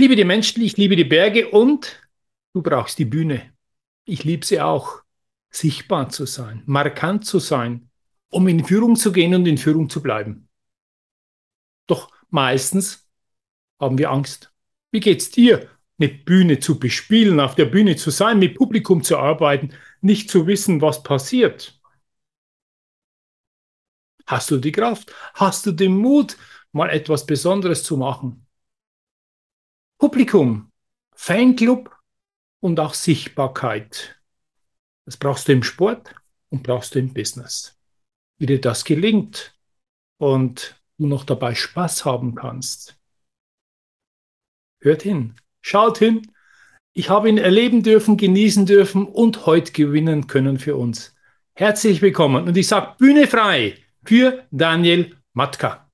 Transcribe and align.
liebe 0.00 0.16
die 0.16 0.24
Menschen, 0.24 0.62
ich 0.62 0.76
liebe 0.76 0.96
die 0.96 1.04
Berge 1.04 1.48
und 1.48 2.00
du 2.54 2.62
brauchst 2.62 2.98
die 2.98 3.04
Bühne. 3.04 3.52
Ich 4.06 4.24
liebe 4.24 4.44
sie 4.44 4.60
auch, 4.60 5.02
sichtbar 5.50 6.08
zu 6.08 6.26
sein, 6.26 6.62
markant 6.66 7.26
zu 7.26 7.38
sein, 7.38 7.90
um 8.30 8.48
in 8.48 8.64
Führung 8.64 8.96
zu 8.96 9.12
gehen 9.12 9.34
und 9.34 9.46
in 9.46 9.58
Führung 9.58 9.90
zu 9.90 10.02
bleiben. 10.02 10.48
Doch 11.86 12.10
meistens 12.30 13.08
haben 13.78 13.98
wir 13.98 14.10
Angst. 14.10 14.52
Wie 14.90 15.00
geht's 15.00 15.30
dir? 15.30 15.68
Eine 15.98 16.08
Bühne 16.08 16.60
zu 16.60 16.78
bespielen, 16.78 17.38
auf 17.38 17.54
der 17.54 17.66
Bühne 17.66 17.96
zu 17.96 18.10
sein, 18.10 18.38
mit 18.38 18.56
Publikum 18.56 19.02
zu 19.02 19.18
arbeiten, 19.18 19.74
nicht 20.00 20.30
zu 20.30 20.46
wissen, 20.46 20.80
was 20.80 21.02
passiert. 21.02 21.78
Hast 24.26 24.50
du 24.50 24.56
die 24.56 24.72
Kraft? 24.72 25.12
Hast 25.34 25.66
du 25.66 25.72
den 25.72 25.96
Mut, 25.96 26.38
mal 26.72 26.88
etwas 26.88 27.26
Besonderes 27.26 27.82
zu 27.82 27.98
machen? 27.98 28.46
Publikum, 30.00 30.72
Fanclub 31.14 31.94
und 32.60 32.80
auch 32.80 32.94
Sichtbarkeit. 32.94 34.18
Das 35.04 35.18
brauchst 35.18 35.46
du 35.46 35.52
im 35.52 35.62
Sport 35.62 36.14
und 36.48 36.62
brauchst 36.62 36.94
du 36.94 36.98
im 36.98 37.12
Business. 37.12 37.78
Wie 38.38 38.46
dir 38.46 38.62
das 38.62 38.86
gelingt 38.86 39.54
und 40.16 40.80
du 40.96 41.06
noch 41.06 41.24
dabei 41.24 41.54
Spaß 41.54 42.06
haben 42.06 42.34
kannst. 42.34 42.98
Hört 44.80 45.02
hin, 45.02 45.34
schaut 45.60 45.98
hin. 45.98 46.32
Ich 46.94 47.10
habe 47.10 47.28
ihn 47.28 47.36
erleben 47.36 47.82
dürfen, 47.82 48.16
genießen 48.16 48.64
dürfen 48.64 49.04
und 49.06 49.44
heute 49.44 49.72
gewinnen 49.72 50.28
können 50.28 50.58
für 50.58 50.76
uns. 50.76 51.14
Herzlich 51.52 52.00
willkommen 52.00 52.48
und 52.48 52.56
ich 52.56 52.68
sage 52.68 52.94
Bühne 52.96 53.26
frei 53.26 53.76
für 54.02 54.46
Daniel 54.50 55.14
Matka. 55.34 55.89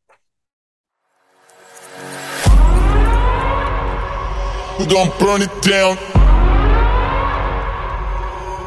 We're 4.79 4.85
gonna 4.85 5.11
burn 5.19 5.41
it 5.41 5.63
down. 5.63 5.97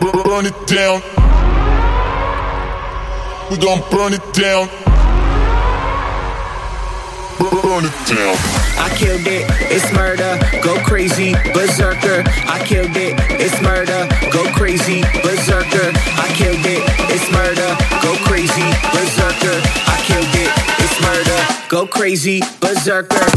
Burn 0.01 0.45
it 0.47 0.67
down. 0.67 1.03
We're 3.51 3.61
gonna 3.61 3.85
burn 3.91 4.13
it 4.13 4.33
down. 4.33 4.67
Burn 7.37 7.85
it 7.85 7.93
down. 8.09 8.35
I 8.81 8.89
killed 8.97 9.27
it, 9.27 9.45
it's 9.69 9.93
murder, 9.93 10.39
go 10.63 10.79
crazy, 10.83 11.33
berserker. 11.53 12.23
I 12.47 12.63
killed 12.65 12.97
it, 12.97 13.13
it's 13.39 13.61
murder, 13.61 14.09
go 14.31 14.43
crazy, 14.53 15.01
berserker. 15.21 15.93
I 16.17 16.33
killed 16.33 16.65
it, 16.65 16.81
it's 17.13 17.29
murder, 17.31 17.69
go 18.01 18.15
crazy, 18.25 18.65
berserker. 18.89 19.61
I 19.85 20.01
killed 20.09 20.33
it, 20.33 20.49
it's 20.81 20.99
murder, 21.05 21.69
go 21.69 21.85
crazy, 21.85 22.41
berserker. 22.59 23.29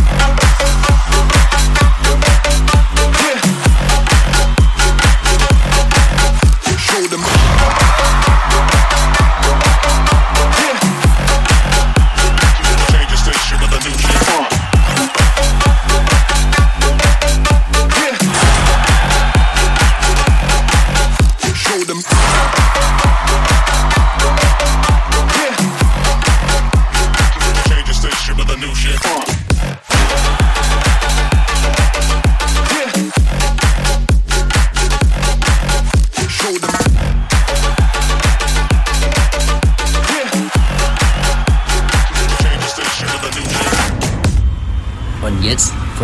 told 6.93 7.11
him. 7.11 8.12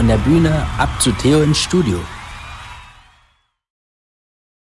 Der 0.09 0.17
Bühne 0.17 0.67
ab 0.79 0.89
zu 1.03 1.13
Theo 1.13 1.43
ins 1.43 1.59
Studio. 1.59 2.01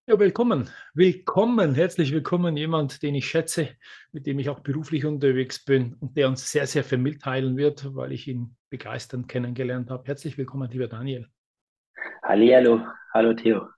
Ja, 0.08 0.18
willkommen. 0.18 0.68
Willkommen, 0.94 1.76
herzlich 1.76 2.12
willkommen, 2.12 2.56
jemand, 2.56 3.04
den 3.04 3.14
ich 3.14 3.28
schätze, 3.28 3.68
mit 4.10 4.26
dem 4.26 4.40
ich 4.40 4.48
auch 4.48 4.58
beruflich 4.60 5.04
unterwegs 5.04 5.64
bin 5.64 5.94
und 6.00 6.16
der 6.16 6.26
uns 6.26 6.50
sehr, 6.50 6.66
sehr 6.66 6.82
viel 6.82 6.98
mitteilen 6.98 7.56
wird, 7.56 7.94
weil 7.94 8.10
ich 8.10 8.26
ihn 8.26 8.56
begeisternd 8.68 9.28
kennengelernt 9.28 9.90
habe. 9.90 10.08
Herzlich 10.08 10.36
willkommen, 10.38 10.68
lieber 10.72 10.88
Daniel. 10.88 11.28
Hallihallo, 12.24 12.84
hallo 13.14 13.32
Theo. 13.34 13.68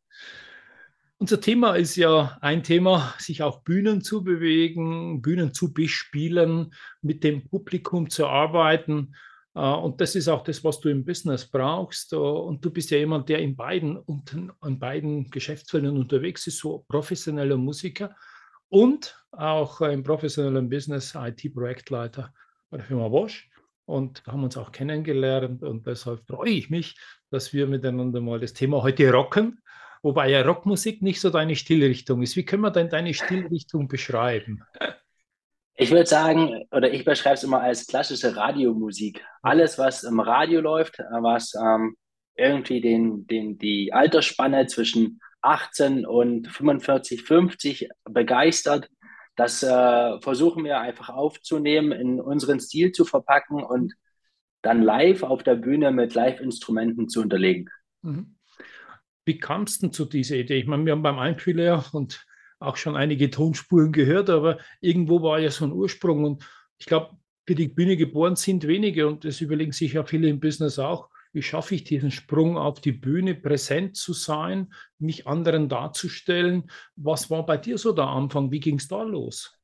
Unser 1.18 1.42
Thema 1.42 1.74
ist 1.74 1.96
ja 1.96 2.38
ein 2.40 2.62
Thema, 2.62 3.12
sich 3.18 3.42
auf 3.42 3.64
Bühnen 3.64 4.00
zu 4.00 4.24
bewegen, 4.24 5.20
Bühnen 5.20 5.52
zu 5.52 5.74
bespielen, 5.74 6.72
mit 7.02 7.22
dem 7.22 7.46
Publikum 7.46 8.08
zu 8.08 8.26
arbeiten 8.28 9.12
und 9.52 10.00
das 10.00 10.14
ist 10.14 10.28
auch 10.28 10.44
das, 10.44 10.62
was 10.62 10.78
du 10.80 10.88
im 10.88 11.04
Business 11.04 11.44
brauchst. 11.44 12.12
Äh, 12.12 12.16
und 12.16 12.64
du 12.64 12.70
bist 12.70 12.90
ja 12.90 12.98
jemand, 12.98 13.28
der 13.28 13.40
in 13.40 13.56
beiden, 13.56 13.98
in 14.64 14.78
beiden 14.78 15.28
Geschäftsfeldern 15.30 15.96
unterwegs 15.96 16.46
ist, 16.46 16.58
so 16.58 16.84
professioneller 16.88 17.56
Musiker 17.56 18.14
und 18.68 19.16
auch 19.32 19.80
im 19.80 20.04
professionellen 20.04 20.68
Business 20.68 21.14
IT-Projektleiter 21.16 22.32
bei 22.70 22.76
der 22.76 22.86
Firma 22.86 23.08
Bosch. 23.08 23.48
Und 23.86 24.24
haben 24.24 24.44
uns 24.44 24.56
auch 24.56 24.70
kennengelernt. 24.70 25.64
Und 25.64 25.84
deshalb 25.84 26.24
freue 26.24 26.50
ich 26.50 26.70
mich, 26.70 26.96
dass 27.30 27.52
wir 27.52 27.66
miteinander 27.66 28.20
mal 28.20 28.38
das 28.38 28.52
Thema 28.52 28.84
heute 28.84 29.10
rocken. 29.12 29.60
Wobei 30.02 30.30
ja 30.30 30.42
Rockmusik 30.42 31.02
nicht 31.02 31.20
so 31.20 31.28
deine 31.28 31.56
Stilrichtung 31.56 32.22
ist. 32.22 32.36
Wie 32.36 32.44
können 32.44 32.62
wir 32.62 32.70
denn 32.70 32.88
deine 32.88 33.12
Stilrichtung 33.12 33.88
beschreiben? 33.88 34.62
Ich 35.80 35.90
würde 35.90 36.04
sagen, 36.04 36.66
oder 36.72 36.92
ich 36.92 37.06
beschreibe 37.06 37.36
es 37.36 37.42
immer 37.42 37.62
als 37.62 37.86
klassische 37.86 38.36
Radiomusik. 38.36 39.24
Alles, 39.40 39.78
was 39.78 40.02
im 40.02 40.20
Radio 40.20 40.60
läuft, 40.60 40.98
was 40.98 41.54
ähm, 41.54 41.96
irgendwie 42.34 42.82
den, 42.82 43.26
den, 43.26 43.56
die 43.56 43.90
Altersspanne 43.90 44.66
zwischen 44.66 45.22
18 45.40 46.04
und 46.04 46.48
45, 46.48 47.22
50 47.22 47.88
begeistert, 48.04 48.90
das 49.36 49.62
äh, 49.62 50.20
versuchen 50.20 50.64
wir 50.64 50.80
einfach 50.80 51.08
aufzunehmen, 51.08 51.92
in 51.92 52.20
unseren 52.20 52.60
Stil 52.60 52.92
zu 52.92 53.06
verpacken 53.06 53.64
und 53.64 53.94
dann 54.60 54.82
live 54.82 55.22
auf 55.22 55.42
der 55.42 55.54
Bühne 55.54 55.92
mit 55.92 56.12
Live-Instrumenten 56.12 57.08
zu 57.08 57.22
unterlegen. 57.22 57.70
Mhm. 58.02 58.36
Wie 59.24 59.38
kamst 59.38 59.82
du 59.82 59.88
zu 59.88 60.04
dieser 60.04 60.36
Idee? 60.36 60.58
Ich 60.58 60.66
meine, 60.66 60.84
wir 60.84 60.92
haben 60.92 61.02
beim 61.02 61.18
Einspieler 61.18 61.86
und 61.92 62.26
auch 62.60 62.76
schon 62.76 62.94
einige 62.94 63.30
Tonspuren 63.30 63.90
gehört, 63.90 64.30
aber 64.30 64.58
irgendwo 64.80 65.22
war 65.22 65.40
ja 65.40 65.50
so 65.50 65.64
ein 65.64 65.72
Ursprung. 65.72 66.24
Und 66.24 66.44
ich 66.78 66.86
glaube, 66.86 67.16
für 67.46 67.54
die 67.54 67.68
Bühne 67.68 67.96
geboren 67.96 68.36
sind 68.36 68.66
wenige 68.66 69.08
und 69.08 69.24
das 69.24 69.40
überlegen 69.40 69.72
sich 69.72 69.94
ja 69.94 70.04
viele 70.04 70.28
im 70.28 70.38
Business 70.38 70.78
auch. 70.78 71.08
Wie 71.32 71.42
schaffe 71.42 71.74
ich 71.74 71.84
diesen 71.84 72.10
Sprung 72.10 72.58
auf 72.58 72.80
die 72.80 72.92
Bühne, 72.92 73.34
präsent 73.34 73.96
zu 73.96 74.12
sein, 74.12 74.72
mich 74.98 75.26
anderen 75.26 75.68
darzustellen? 75.68 76.70
Was 76.96 77.30
war 77.30 77.46
bei 77.46 77.56
dir 77.56 77.78
so 77.78 77.92
der 77.92 78.06
Anfang? 78.06 78.50
Wie 78.50 78.60
ging 78.60 78.76
es 78.76 78.88
da 78.88 79.02
los? 79.02 79.56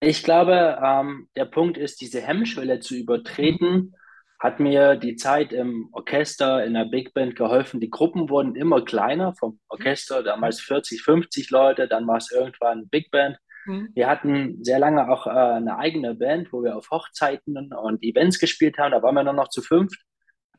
Ich 0.00 0.22
glaube, 0.22 0.78
ähm, 0.84 1.28
der 1.36 1.44
Punkt 1.44 1.76
ist, 1.76 2.00
diese 2.00 2.20
Hemmschwelle 2.20 2.80
zu 2.80 2.96
übertreten, 2.96 3.94
hat 4.42 4.58
mir 4.58 4.96
die 4.96 5.14
Zeit 5.14 5.52
im 5.52 5.88
Orchester, 5.92 6.64
in 6.64 6.74
der 6.74 6.86
Big 6.86 7.14
Band 7.14 7.36
geholfen. 7.36 7.78
Die 7.78 7.90
Gruppen 7.90 8.28
wurden 8.28 8.56
immer 8.56 8.84
kleiner 8.84 9.34
vom 9.34 9.60
Orchester, 9.68 10.24
damals 10.24 10.60
40, 10.60 11.00
50 11.00 11.50
Leute, 11.50 11.86
dann 11.86 12.08
war 12.08 12.16
es 12.16 12.32
irgendwann 12.32 12.88
Big 12.88 13.12
Band. 13.12 13.38
Mhm. 13.66 13.90
Wir 13.94 14.08
hatten 14.08 14.58
sehr 14.64 14.80
lange 14.80 15.08
auch 15.08 15.28
äh, 15.28 15.30
eine 15.30 15.78
eigene 15.78 16.16
Band, 16.16 16.52
wo 16.52 16.64
wir 16.64 16.76
auf 16.76 16.90
Hochzeiten 16.90 17.72
und 17.72 18.02
Events 18.02 18.40
gespielt 18.40 18.78
haben. 18.78 18.90
Da 18.90 19.00
waren 19.00 19.14
wir 19.14 19.22
nur 19.22 19.32
noch 19.32 19.48
zu 19.48 19.62
fünft. 19.62 20.02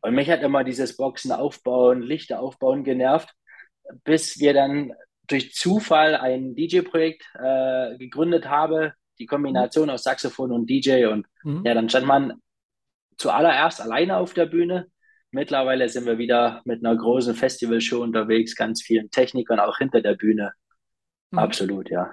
Und 0.01 0.15
mich 0.15 0.29
hat 0.29 0.43
immer 0.43 0.63
dieses 0.63 0.95
Boxen 0.95 1.33
aufbauen, 1.33 2.01
Lichter 2.01 2.39
aufbauen 2.39 2.85
genervt, 2.85 3.33
bis 4.05 4.39
wir 4.39 4.53
dann 4.53 4.93
durch 5.27 5.51
Zufall 5.55 6.15
ein 6.15 6.55
DJ-Projekt 6.55 7.23
äh, 7.37 7.97
gegründet 7.97 8.47
haben, 8.49 8.93
die 9.19 9.25
Kombination 9.25 9.89
aus 9.89 10.03
Saxophon 10.03 10.53
und 10.53 10.69
DJ. 10.69 11.07
Und 11.07 11.25
mhm. 11.43 11.63
ja, 11.65 11.73
dann 11.73 11.89
stand 11.89 12.07
man 12.07 12.41
zuallererst 13.23 13.79
alleine 13.79 14.17
auf 14.17 14.33
der 14.33 14.45
Bühne. 14.45 14.87
mittlerweile 15.31 15.87
sind 15.89 16.05
wir 16.05 16.17
wieder 16.17 16.61
mit 16.65 16.85
einer 16.85 16.95
großen 16.95 17.33
Festivalshow 17.33 18.03
unterwegs, 18.03 18.55
ganz 18.55 18.83
vielen 18.83 19.09
Technikern 19.09 19.59
auch 19.59 19.77
hinter 19.77 20.01
der 20.01 20.13
Bühne. 20.13 20.51
Mhm. 21.31 21.39
Absolut, 21.39 21.89
ja. 21.89 22.11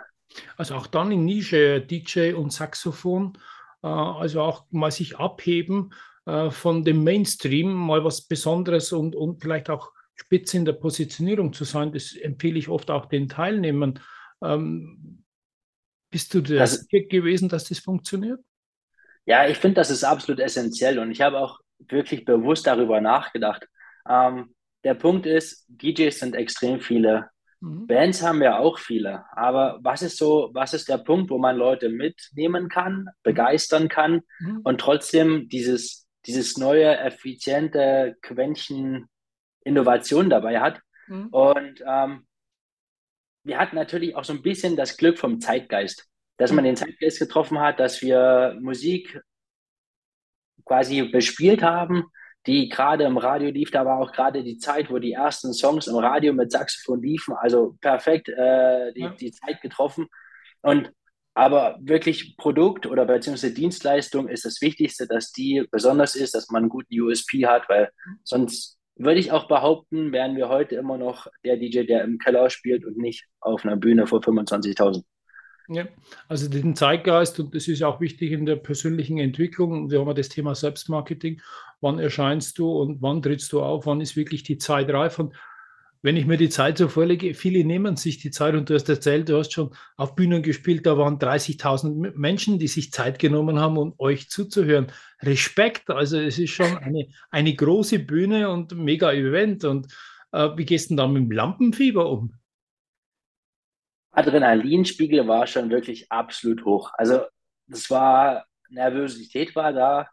Also 0.56 0.76
auch 0.76 0.86
dann 0.86 1.10
in 1.10 1.24
Nische 1.24 1.80
DJ 1.80 2.32
und 2.32 2.52
Saxophon, 2.52 3.36
äh, 3.82 3.88
also 3.88 4.40
auch 4.40 4.66
mal 4.70 4.92
sich 4.92 5.18
abheben 5.18 5.92
äh, 6.26 6.50
von 6.50 6.84
dem 6.84 7.02
Mainstream, 7.02 7.72
mal 7.72 8.04
was 8.04 8.22
Besonderes 8.22 8.92
und, 8.92 9.16
und 9.16 9.42
vielleicht 9.42 9.68
auch 9.68 9.90
spitze 10.14 10.58
in 10.58 10.64
der 10.64 10.74
Positionierung 10.74 11.52
zu 11.52 11.64
sein. 11.64 11.92
Das 11.92 12.14
empfehle 12.14 12.58
ich 12.58 12.68
oft 12.68 12.90
auch 12.90 13.06
den 13.06 13.28
Teilnehmern. 13.28 13.98
Ähm, 14.42 15.24
bist 16.10 16.32
du 16.32 16.40
der 16.40 16.60
das, 16.60 16.86
gewesen, 16.88 17.48
dass 17.48 17.64
das 17.64 17.80
funktioniert? 17.80 18.40
Ja, 19.26 19.46
ich 19.48 19.58
finde, 19.58 19.76
das 19.76 19.90
ist 19.90 20.04
absolut 20.04 20.40
essentiell 20.40 20.98
und 20.98 21.10
ich 21.10 21.20
habe 21.20 21.38
auch 21.38 21.60
wirklich 21.78 22.24
bewusst 22.24 22.66
darüber 22.66 23.00
nachgedacht. 23.00 23.66
Ähm, 24.08 24.54
der 24.84 24.94
Punkt 24.94 25.26
ist, 25.26 25.66
DJs 25.68 26.18
sind 26.18 26.34
extrem 26.34 26.80
viele. 26.80 27.30
Mhm. 27.60 27.86
Bands 27.86 28.22
haben 28.22 28.42
ja 28.42 28.58
auch 28.58 28.78
viele. 28.78 29.24
Aber 29.32 29.78
was 29.82 30.02
ist 30.02 30.16
so, 30.16 30.50
was 30.52 30.74
ist 30.74 30.88
der 30.88 30.98
Punkt, 30.98 31.30
wo 31.30 31.38
man 31.38 31.56
Leute 31.56 31.90
mitnehmen 31.90 32.68
kann, 32.68 33.08
begeistern 33.22 33.88
kann 33.88 34.22
mhm. 34.40 34.60
und 34.64 34.80
trotzdem 34.80 35.48
dieses, 35.48 36.08
dieses 36.26 36.56
neue, 36.56 36.96
effiziente 36.98 38.16
Quäntchen 38.22 39.06
Innovation 39.62 40.30
dabei 40.30 40.60
hat? 40.60 40.80
Mhm. 41.08 41.26
Und 41.28 41.84
ähm, 41.86 42.26
wir 43.44 43.58
hatten 43.58 43.76
natürlich 43.76 44.16
auch 44.16 44.24
so 44.24 44.32
ein 44.32 44.42
bisschen 44.42 44.76
das 44.76 44.96
Glück 44.96 45.18
vom 45.18 45.40
Zeitgeist 45.40 46.06
dass 46.40 46.52
man 46.52 46.64
den 46.64 46.74
Zeitgeist 46.74 47.18
getroffen 47.18 47.60
hat, 47.60 47.78
dass 47.80 48.00
wir 48.00 48.56
Musik 48.62 49.20
quasi 50.64 51.02
bespielt 51.02 51.62
haben, 51.62 52.04
die 52.46 52.70
gerade 52.70 53.04
im 53.04 53.18
Radio 53.18 53.50
lief. 53.50 53.70
Da 53.70 53.84
war 53.84 53.98
auch 53.98 54.10
gerade 54.10 54.42
die 54.42 54.56
Zeit, 54.56 54.90
wo 54.90 54.98
die 54.98 55.12
ersten 55.12 55.52
Songs 55.52 55.86
im 55.86 55.96
Radio 55.96 56.32
mit 56.32 56.50
Saxophon 56.50 57.02
liefen. 57.02 57.34
Also 57.34 57.76
perfekt 57.82 58.30
äh, 58.30 58.90
die, 58.94 59.00
ja. 59.00 59.10
die 59.10 59.32
Zeit 59.32 59.60
getroffen. 59.60 60.06
Und 60.62 60.90
aber 61.34 61.76
wirklich 61.82 62.38
Produkt 62.38 62.86
oder 62.86 63.04
beziehungsweise 63.04 63.52
Dienstleistung 63.52 64.26
ist 64.26 64.46
das 64.46 64.62
Wichtigste, 64.62 65.06
dass 65.06 65.32
die 65.32 65.66
besonders 65.70 66.14
ist, 66.16 66.34
dass 66.34 66.48
man 66.48 66.62
einen 66.62 66.70
guten 66.70 66.98
USP 66.98 67.46
hat, 67.46 67.68
weil 67.68 67.90
sonst 68.24 68.78
würde 68.96 69.20
ich 69.20 69.30
auch 69.30 69.46
behaupten, 69.46 70.10
wären 70.12 70.36
wir 70.36 70.48
heute 70.48 70.76
immer 70.76 70.96
noch 70.96 71.26
der 71.44 71.58
DJ, 71.58 71.84
der 71.84 72.02
im 72.02 72.16
Keller 72.16 72.48
spielt 72.48 72.86
und 72.86 72.96
nicht 72.96 73.26
auf 73.40 73.62
einer 73.62 73.76
Bühne 73.76 74.06
vor 74.06 74.20
25.000. 74.20 75.04
Ja, 75.72 75.86
also 76.26 76.48
den 76.48 76.74
Zeitgeist, 76.74 77.38
und 77.38 77.54
das 77.54 77.68
ist 77.68 77.84
auch 77.84 78.00
wichtig 78.00 78.32
in 78.32 78.44
der 78.44 78.56
persönlichen 78.56 79.18
Entwicklung. 79.18 79.88
Wir 79.88 80.00
haben 80.00 80.08
ja 80.08 80.14
das 80.14 80.28
Thema 80.28 80.56
Selbstmarketing. 80.56 81.40
Wann 81.80 82.00
erscheinst 82.00 82.58
du 82.58 82.72
und 82.72 83.00
wann 83.02 83.22
trittst 83.22 83.52
du 83.52 83.62
auf? 83.62 83.86
Wann 83.86 84.00
ist 84.00 84.16
wirklich 84.16 84.42
die 84.42 84.58
Zeit 84.58 84.90
reif? 84.90 85.20
Und 85.20 85.32
wenn 86.02 86.16
ich 86.16 86.26
mir 86.26 86.38
die 86.38 86.48
Zeit 86.48 86.78
so 86.78 86.88
vorlege, 86.88 87.34
viele 87.34 87.64
nehmen 87.64 87.94
sich 87.94 88.18
die 88.18 88.32
Zeit 88.32 88.56
und 88.56 88.68
du 88.68 88.74
hast 88.74 88.88
erzählt, 88.88 89.28
du 89.28 89.38
hast 89.38 89.52
schon 89.52 89.70
auf 89.96 90.16
Bühnen 90.16 90.42
gespielt, 90.42 90.86
da 90.86 90.98
waren 90.98 91.20
30.000 91.20 92.16
Menschen, 92.16 92.58
die 92.58 92.66
sich 92.66 92.90
Zeit 92.90 93.20
genommen 93.20 93.60
haben, 93.60 93.78
um 93.78 93.94
euch 93.98 94.28
zuzuhören. 94.28 94.88
Respekt, 95.22 95.88
also 95.88 96.18
es 96.18 96.40
ist 96.40 96.50
schon 96.50 96.78
eine, 96.78 97.06
eine 97.30 97.54
große 97.54 98.00
Bühne 98.00 98.50
und 98.50 98.74
mega 98.74 99.12
Event. 99.12 99.62
Und 99.62 99.86
äh, 100.32 100.48
wie 100.56 100.64
gehst 100.64 100.90
du 100.90 100.96
da 100.96 101.06
mit 101.06 101.22
dem 101.22 101.30
Lampenfieber 101.30 102.10
um? 102.10 102.39
Adrenalinspiegel 104.12 105.26
war 105.26 105.46
schon 105.46 105.70
wirklich 105.70 106.10
absolut 106.10 106.64
hoch. 106.64 106.90
Also 106.94 107.22
das 107.66 107.90
war, 107.90 108.44
Nervosität 108.68 109.54
war 109.54 109.72
da, 109.72 110.08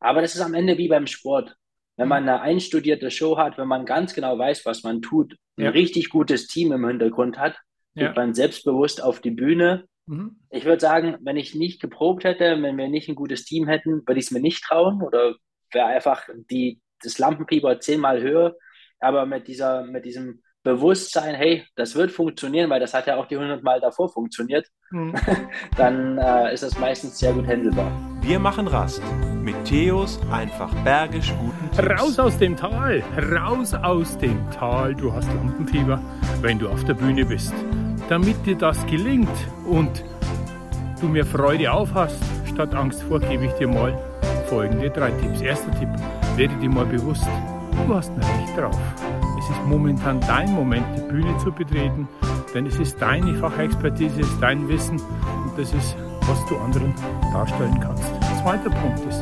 aber 0.00 0.22
das 0.22 0.34
ist 0.34 0.40
am 0.40 0.54
Ende 0.54 0.78
wie 0.78 0.88
beim 0.88 1.06
Sport. 1.06 1.56
Wenn 1.96 2.08
man 2.08 2.28
eine 2.28 2.40
einstudierte 2.40 3.10
Show 3.10 3.36
hat, 3.36 3.58
wenn 3.58 3.68
man 3.68 3.84
ganz 3.84 4.14
genau 4.14 4.38
weiß, 4.38 4.64
was 4.64 4.82
man 4.82 5.02
tut, 5.02 5.36
ein 5.58 5.66
richtig 5.66 6.08
gutes 6.08 6.46
Team 6.46 6.72
im 6.72 6.86
Hintergrund 6.86 7.38
hat, 7.38 7.58
geht 7.94 8.04
ja. 8.04 8.12
man 8.14 8.34
selbstbewusst 8.34 9.02
auf 9.02 9.20
die 9.20 9.30
Bühne. 9.30 9.84
Mhm. 10.06 10.40
Ich 10.50 10.64
würde 10.64 10.80
sagen, 10.80 11.18
wenn 11.20 11.36
ich 11.36 11.54
nicht 11.54 11.80
geprobt 11.80 12.24
hätte, 12.24 12.60
wenn 12.62 12.78
wir 12.78 12.88
nicht 12.88 13.08
ein 13.08 13.14
gutes 13.14 13.44
Team 13.44 13.68
hätten, 13.68 14.02
würde 14.06 14.18
ich 14.18 14.26
es 14.26 14.30
mir 14.30 14.40
nicht 14.40 14.64
trauen 14.64 15.02
oder 15.02 15.36
wäre 15.70 15.86
einfach 15.86 16.28
die, 16.50 16.80
das 17.02 17.18
Lampenpieper 17.18 17.80
zehnmal 17.80 18.22
höher. 18.22 18.56
Aber 18.98 19.26
mit 19.26 19.48
dieser, 19.48 19.84
mit 19.84 20.04
diesem 20.04 20.42
Bewusstsein, 20.64 21.34
hey, 21.34 21.64
das 21.74 21.96
wird 21.96 22.12
funktionieren, 22.12 22.70
weil 22.70 22.78
das 22.78 22.94
hat 22.94 23.08
ja 23.08 23.16
auch 23.16 23.26
die 23.26 23.36
100 23.36 23.64
Mal 23.64 23.80
davor 23.80 24.08
funktioniert, 24.08 24.68
mhm. 24.90 25.14
dann 25.76 26.18
äh, 26.18 26.54
ist 26.54 26.62
das 26.62 26.78
meistens 26.78 27.18
sehr 27.18 27.32
gut 27.32 27.46
handelbar. 27.46 27.90
Wir 28.20 28.38
machen 28.38 28.68
Rast 28.68 29.02
mit 29.42 29.56
Theos 29.64 30.20
einfach 30.30 30.72
bergisch 30.84 31.32
guten 31.40 31.70
Tipps. 31.72 32.00
Raus 32.00 32.18
aus 32.20 32.38
dem 32.38 32.56
Tal, 32.56 33.02
raus 33.32 33.74
aus 33.74 34.16
dem 34.18 34.48
Tal, 34.52 34.94
du 34.94 35.12
hast 35.12 35.26
Lampenfieber, 35.34 36.00
wenn 36.40 36.60
du 36.60 36.68
auf 36.68 36.84
der 36.84 36.94
Bühne 36.94 37.24
bist. 37.24 37.52
Damit 38.08 38.46
dir 38.46 38.56
das 38.56 38.84
gelingt 38.86 39.28
und 39.66 40.04
du 41.00 41.08
mir 41.08 41.26
Freude 41.26 41.72
aufhast, 41.72 42.22
statt 42.52 42.72
Angst 42.74 43.02
vor, 43.02 43.18
gebe 43.18 43.46
ich 43.46 43.52
dir 43.54 43.66
mal 43.66 43.98
folgende 44.46 44.90
drei 44.90 45.10
Tipps. 45.10 45.40
Erster 45.40 45.72
Tipp, 45.72 45.88
werde 46.36 46.54
dir 46.56 46.70
mal 46.70 46.86
bewusst, 46.86 47.26
du 47.86 47.94
hast 47.94 48.10
ein 48.10 48.22
Recht 48.22 48.56
drauf. 48.56 48.78
Es 49.42 49.50
ist 49.50 49.64
momentan 49.66 50.20
dein 50.20 50.52
Moment, 50.52 50.86
die 50.96 51.00
Bühne 51.00 51.36
zu 51.38 51.50
betreten, 51.50 52.08
denn 52.54 52.64
es 52.64 52.78
ist 52.78 53.02
deine 53.02 53.34
Fachexpertise, 53.34 54.20
es 54.20 54.28
ist 54.28 54.40
dein 54.40 54.68
Wissen 54.68 55.00
und 55.00 55.58
das 55.58 55.74
ist, 55.74 55.96
was 56.28 56.46
du 56.46 56.56
anderen 56.58 56.94
darstellen 57.32 57.80
kannst. 57.80 58.04
Zweiter 58.40 58.70
Punkt 58.70 59.00
ist 59.08 59.20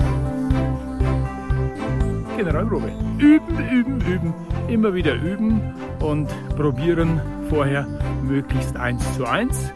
Generalprobe. 2.37 2.93
Üben, 3.19 3.69
üben, 3.71 4.01
üben, 4.03 4.35
immer 4.69 4.93
wieder 4.93 5.15
üben 5.15 5.75
und 6.01 6.29
probieren 6.55 7.21
vorher 7.49 7.87
möglichst 8.23 8.77
eins 8.77 9.03
zu 9.17 9.25
eins. 9.25 9.73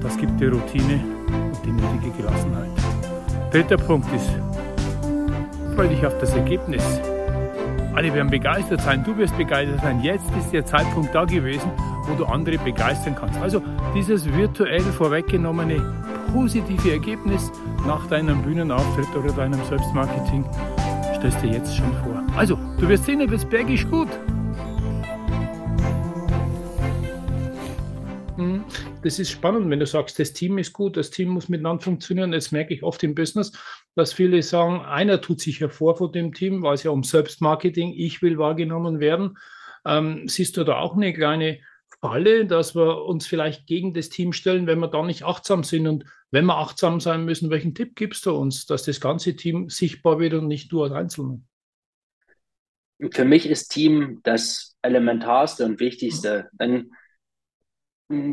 Das 0.00 0.16
gibt 0.16 0.40
die 0.40 0.46
Routine 0.46 1.00
und 1.28 1.64
die 1.64 1.72
nötige 1.72 2.10
Gelassenheit. 2.18 2.70
Dritter 3.50 3.76
Punkt 3.76 4.06
ist, 4.14 4.30
freue 5.74 5.88
dich 5.88 6.06
auf 6.06 6.16
das 6.18 6.34
Ergebnis. 6.34 6.84
Alle 7.98 8.14
werden 8.14 8.30
begeistert 8.30 8.80
sein, 8.80 9.02
du 9.02 9.16
wirst 9.18 9.36
begeistert 9.36 9.80
sein. 9.80 10.00
Jetzt 10.00 10.30
ist 10.38 10.52
der 10.52 10.64
Zeitpunkt 10.64 11.12
da 11.12 11.24
gewesen, 11.24 11.68
wo 12.06 12.14
du 12.14 12.26
andere 12.26 12.56
begeistern 12.56 13.16
kannst. 13.16 13.40
Also 13.40 13.60
dieses 13.92 14.24
virtuell 14.32 14.82
vorweggenommene 14.82 15.82
positive 16.32 16.92
Ergebnis 16.92 17.50
nach 17.88 18.06
deinem 18.06 18.40
Bühnenauftritt 18.42 19.08
oder 19.16 19.32
deinem 19.32 19.60
Selbstmarketing 19.64 20.44
stellst 21.16 21.42
dir 21.42 21.50
jetzt 21.50 21.76
schon 21.76 21.92
vor. 22.04 22.22
Also, 22.36 22.56
du 22.78 22.88
wirst 22.88 23.04
sehen, 23.04 23.18
du 23.18 23.28
wirst 23.28 23.50
bergisch 23.50 23.84
gut. 23.88 24.06
Hm, 28.36 28.64
das 29.02 29.18
ist 29.18 29.32
spannend, 29.32 29.68
wenn 29.70 29.80
du 29.80 29.86
sagst, 29.86 30.20
das 30.20 30.32
Team 30.32 30.58
ist 30.58 30.72
gut, 30.72 30.96
das 30.96 31.10
Team 31.10 31.30
muss 31.30 31.48
miteinander 31.48 31.82
funktionieren. 31.82 32.30
Das 32.30 32.52
merke 32.52 32.74
ich 32.74 32.84
oft 32.84 33.02
im 33.02 33.16
Business, 33.16 33.50
dass 33.98 34.12
viele 34.12 34.42
sagen, 34.42 34.84
einer 34.84 35.20
tut 35.20 35.40
sich 35.40 35.60
hervor 35.60 35.96
von 35.96 36.12
dem 36.12 36.32
Team, 36.32 36.62
weil 36.62 36.74
es 36.74 36.84
ja 36.84 36.92
um 36.92 37.02
Selbstmarketing, 37.02 37.92
ich 37.96 38.22
will 38.22 38.38
wahrgenommen 38.38 39.00
werden. 39.00 39.36
Ähm, 39.84 40.28
siehst 40.28 40.56
du 40.56 40.62
da 40.62 40.78
auch 40.78 40.94
eine 40.96 41.12
kleine 41.12 41.58
Falle, 42.00 42.46
dass 42.46 42.76
wir 42.76 43.04
uns 43.04 43.26
vielleicht 43.26 43.66
gegen 43.66 43.94
das 43.94 44.08
Team 44.08 44.32
stellen, 44.32 44.68
wenn 44.68 44.78
wir 44.78 44.86
da 44.86 45.02
nicht 45.02 45.24
achtsam 45.24 45.64
sind? 45.64 45.88
Und 45.88 46.04
wenn 46.30 46.46
wir 46.46 46.58
achtsam 46.58 47.00
sein 47.00 47.24
müssen, 47.24 47.50
welchen 47.50 47.74
Tipp 47.74 47.96
gibst 47.96 48.24
du 48.26 48.36
uns, 48.36 48.66
dass 48.66 48.84
das 48.84 49.00
ganze 49.00 49.34
Team 49.34 49.68
sichtbar 49.68 50.20
wird 50.20 50.34
und 50.34 50.46
nicht 50.46 50.70
du 50.70 50.84
als 50.84 50.92
Einzelner? 50.92 51.40
Für 53.10 53.24
mich 53.24 53.46
ist 53.46 53.68
Team 53.68 54.20
das 54.22 54.76
Elementarste 54.82 55.64
und 55.64 55.80
Wichtigste. 55.80 56.48
Denn 56.52 56.92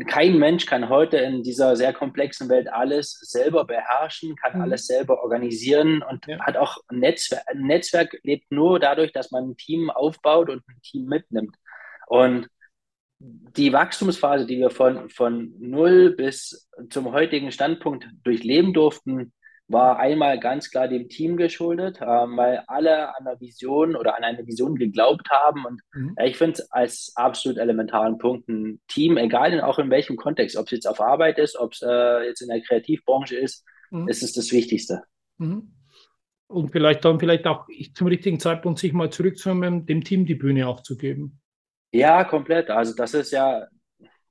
kein 0.06 0.38
Mensch 0.38 0.64
kann 0.64 0.88
heute 0.88 1.18
in 1.18 1.42
dieser 1.42 1.76
sehr 1.76 1.92
komplexen 1.92 2.48
Welt 2.48 2.72
alles 2.72 3.12
selber 3.20 3.66
beherrschen, 3.66 4.34
kann 4.36 4.56
mhm. 4.56 4.62
alles 4.62 4.86
selber 4.86 5.22
organisieren 5.22 6.02
und 6.02 6.26
ja. 6.26 6.38
hat 6.40 6.56
auch 6.56 6.78
ein 6.88 7.00
Netzwerk. 7.00 7.42
Ein 7.46 7.62
Netzwerk 7.66 8.18
lebt 8.22 8.50
nur 8.50 8.80
dadurch, 8.80 9.12
dass 9.12 9.30
man 9.30 9.50
ein 9.50 9.56
Team 9.56 9.90
aufbaut 9.90 10.48
und 10.48 10.62
ein 10.66 10.80
Team 10.82 11.04
mitnimmt. 11.04 11.54
Und 12.06 12.48
die 13.18 13.72
Wachstumsphase, 13.72 14.46
die 14.46 14.58
wir 14.58 14.70
von, 14.70 15.10
von 15.10 15.54
null 15.58 16.14
bis 16.16 16.68
zum 16.90 17.12
heutigen 17.12 17.52
Standpunkt 17.52 18.06
durchleben 18.24 18.72
durften, 18.72 19.32
war 19.68 19.98
einmal 19.98 20.38
ganz 20.38 20.70
klar 20.70 20.86
dem 20.86 21.08
Team 21.08 21.36
geschuldet, 21.36 22.00
äh, 22.00 22.06
weil 22.06 22.62
alle 22.68 23.08
an 23.16 23.26
einer 23.26 23.40
Vision 23.40 23.96
oder 23.96 24.16
an 24.16 24.24
eine 24.24 24.46
Vision 24.46 24.76
geglaubt 24.76 25.28
haben. 25.30 25.64
Und 25.64 25.80
mhm. 25.92 26.14
ich 26.24 26.36
finde 26.36 26.54
es 26.54 26.70
als 26.70 27.12
absolut 27.16 27.58
elementaren 27.58 28.18
Punkt 28.18 28.48
ein 28.48 28.80
Team, 28.88 29.16
egal 29.16 29.52
in, 29.52 29.60
auch 29.60 29.78
in 29.78 29.90
welchem 29.90 30.16
Kontext, 30.16 30.56
ob 30.56 30.66
es 30.66 30.72
jetzt 30.72 30.88
auf 30.88 31.00
Arbeit 31.00 31.38
ist, 31.38 31.58
ob 31.58 31.72
es 31.72 31.82
äh, 31.82 32.26
jetzt 32.26 32.42
in 32.42 32.48
der 32.48 32.60
Kreativbranche 32.60 33.36
ist, 33.36 33.64
mhm. 33.90 34.08
ist 34.08 34.22
es 34.22 34.32
das 34.32 34.52
Wichtigste. 34.52 35.02
Mhm. 35.38 35.72
Und 36.48 36.70
vielleicht 36.70 37.04
dann 37.04 37.18
vielleicht 37.18 37.46
auch 37.46 37.66
zum 37.94 38.06
richtigen 38.06 38.38
Zeitpunkt 38.38 38.78
sich 38.78 38.92
mal 38.92 39.10
zurückzunehmen, 39.10 39.84
dem 39.84 40.04
Team 40.04 40.26
die 40.26 40.36
Bühne 40.36 40.68
auch 40.68 40.80
zu 40.82 40.96
geben. 40.96 41.40
Ja, 41.92 42.22
komplett. 42.22 42.70
Also 42.70 42.94
das 42.94 43.14
ist 43.14 43.32
ja 43.32 43.66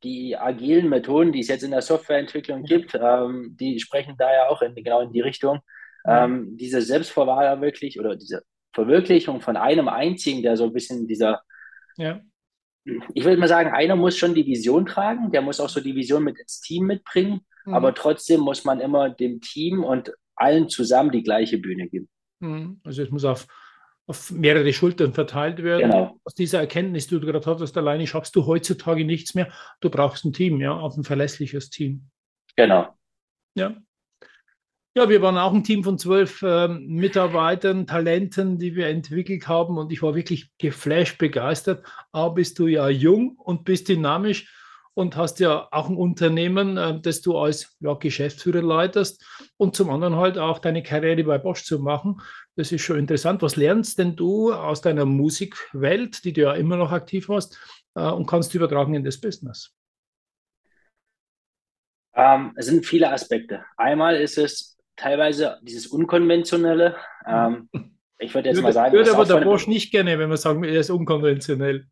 die 0.05 0.37
agilen 0.37 0.87
Methoden, 0.87 1.31
die 1.31 1.39
es 1.39 1.47
jetzt 1.47 1.63
in 1.63 1.71
der 1.71 1.81
Softwareentwicklung 1.81 2.63
gibt, 2.63 2.93
ähm, 2.93 3.57
die 3.59 3.79
sprechen 3.79 4.15
da 4.17 4.31
ja 4.31 4.47
auch 4.47 4.61
in, 4.61 4.75
genau 4.75 5.01
in 5.01 5.11
die 5.11 5.21
Richtung. 5.21 5.59
Ähm, 6.07 6.55
diese 6.55 6.81
Selbstverwahrung 6.83 7.61
wirklich 7.61 7.99
oder 7.99 8.15
diese 8.15 8.43
Verwirklichung 8.73 9.41
von 9.41 9.57
einem 9.57 9.87
einzigen, 9.87 10.43
der 10.43 10.55
so 10.55 10.65
ein 10.65 10.73
bisschen 10.73 11.07
dieser, 11.07 11.41
ja. 11.97 12.21
ich 12.83 13.25
würde 13.25 13.37
mal 13.37 13.47
sagen, 13.47 13.71
einer 13.71 13.95
muss 13.95 14.15
schon 14.15 14.35
die 14.35 14.45
Vision 14.45 14.85
tragen, 14.85 15.31
der 15.31 15.41
muss 15.41 15.59
auch 15.59 15.69
so 15.69 15.81
die 15.81 15.95
Vision 15.95 16.23
mit 16.23 16.37
ins 16.37 16.61
Team 16.61 16.85
mitbringen, 16.85 17.41
mhm. 17.65 17.73
aber 17.73 17.95
trotzdem 17.95 18.41
muss 18.41 18.63
man 18.65 18.79
immer 18.79 19.09
dem 19.09 19.41
Team 19.41 19.83
und 19.83 20.13
allen 20.35 20.69
zusammen 20.69 21.09
die 21.09 21.23
gleiche 21.23 21.57
Bühne 21.57 21.89
geben. 21.89 22.07
Mhm. 22.39 22.79
Also 22.83 23.01
es 23.01 23.09
muss 23.09 23.25
auf, 23.25 23.47
auf 24.07 24.31
mehrere 24.31 24.71
Schultern 24.71 25.13
verteilt 25.13 25.63
werden. 25.63 25.89
Genau. 25.89 26.19
Aus 26.23 26.35
dieser 26.35 26.59
Erkenntnis, 26.59 27.07
die 27.07 27.19
du 27.19 27.25
gerade 27.25 27.45
hattest, 27.45 27.77
alleine 27.77 28.05
schaffst 28.05 28.35
du 28.35 28.45
heutzutage 28.45 29.03
nichts 29.03 29.33
mehr. 29.33 29.51
Du 29.81 29.89
brauchst 29.89 30.25
ein 30.25 30.33
Team, 30.33 30.61
ja, 30.61 30.73
auch 30.73 30.95
ein 30.95 31.03
verlässliches 31.03 31.69
Team. 31.69 32.09
Genau. 32.55 32.95
Ja. 33.55 33.75
Ja, 34.97 35.09
wir 35.09 35.21
waren 35.21 35.37
auch 35.37 35.53
ein 35.53 35.63
Team 35.65 35.83
von 35.83 35.97
zwölf 35.97 36.41
äh, 36.41 36.69
Mitarbeitern, 36.69 37.85
Talenten, 37.85 38.59
die 38.59 38.75
wir 38.75 38.87
entwickelt 38.87 39.45
haben 39.45 39.77
und 39.77 39.91
ich 39.91 40.01
war 40.01 40.15
wirklich 40.15 40.51
geflasht, 40.57 41.17
begeistert. 41.17 41.85
A, 42.13 42.29
bist 42.29 42.59
du 42.59 42.67
ja 42.67 42.87
jung 42.87 43.35
und 43.37 43.65
bist 43.65 43.89
dynamisch 43.89 44.49
und 44.93 45.17
hast 45.17 45.41
ja 45.41 45.67
auch 45.71 45.89
ein 45.89 45.97
Unternehmen, 45.97 46.77
äh, 46.77 47.01
das 47.01 47.21
du 47.21 47.37
als 47.37 47.75
ja, 47.81 47.93
Geschäftsführer 47.95 48.61
leitest 48.61 49.25
und 49.57 49.75
zum 49.75 49.89
anderen 49.89 50.15
halt 50.15 50.37
auch 50.37 50.59
deine 50.59 50.81
Karriere 50.81 51.25
bei 51.25 51.39
Bosch 51.39 51.65
zu 51.65 51.79
machen. 51.79 52.21
Das 52.55 52.71
ist 52.71 52.81
schon 52.81 52.99
interessant. 52.99 53.41
Was 53.41 53.55
lernst 53.55 53.99
denn 53.99 54.15
du 54.15 54.53
aus 54.53 54.81
deiner 54.81 55.05
Musikwelt, 55.05 56.23
die 56.23 56.33
du 56.33 56.41
ja 56.41 56.53
immer 56.53 56.77
noch 56.77 56.91
aktiv 56.91 57.27
hast 57.29 57.59
äh, 57.95 58.09
und 58.09 58.25
kannst 58.25 58.53
du 58.53 58.57
übertragen 58.57 58.93
in 58.93 59.03
das 59.03 59.19
Business? 59.19 59.75
Ähm, 62.15 62.53
es 62.55 62.67
sind 62.67 62.85
viele 62.85 63.11
Aspekte. 63.11 63.65
Einmal 63.75 64.15
ist 64.15 64.37
es 64.37 64.77
teilweise 64.95 65.59
dieses 65.63 65.87
Unkonventionelle. 65.87 66.95
Ähm, 67.27 67.69
ich 68.19 68.33
würde 68.33 68.49
jetzt 68.49 68.57
würde, 68.57 68.63
mal 68.63 68.73
sagen. 68.73 68.93
Würde 68.93 69.11
aber 69.11 69.25
der 69.25 69.41
Bosch 69.41 69.67
nicht 69.67 69.91
gerne, 69.91 70.17
wenn 70.17 70.29
wir 70.29 70.37
sagen, 70.37 70.63
er 70.63 70.79
ist 70.79 70.89
unkonventionell. 70.89 71.87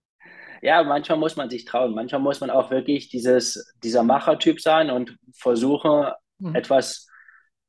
Ja, 0.62 0.82
manchmal 0.82 1.18
muss 1.18 1.36
man 1.36 1.50
sich 1.50 1.66
trauen. 1.66 1.94
Manchmal 1.94 2.22
muss 2.22 2.40
man 2.40 2.50
auch 2.50 2.72
wirklich 2.72 3.10
dieses, 3.10 3.74
dieser 3.84 4.04
Machertyp 4.04 4.62
sein 4.62 4.90
und 4.90 5.18
versuchen, 5.34 6.06
mhm. 6.40 6.56
etwas, 6.56 7.10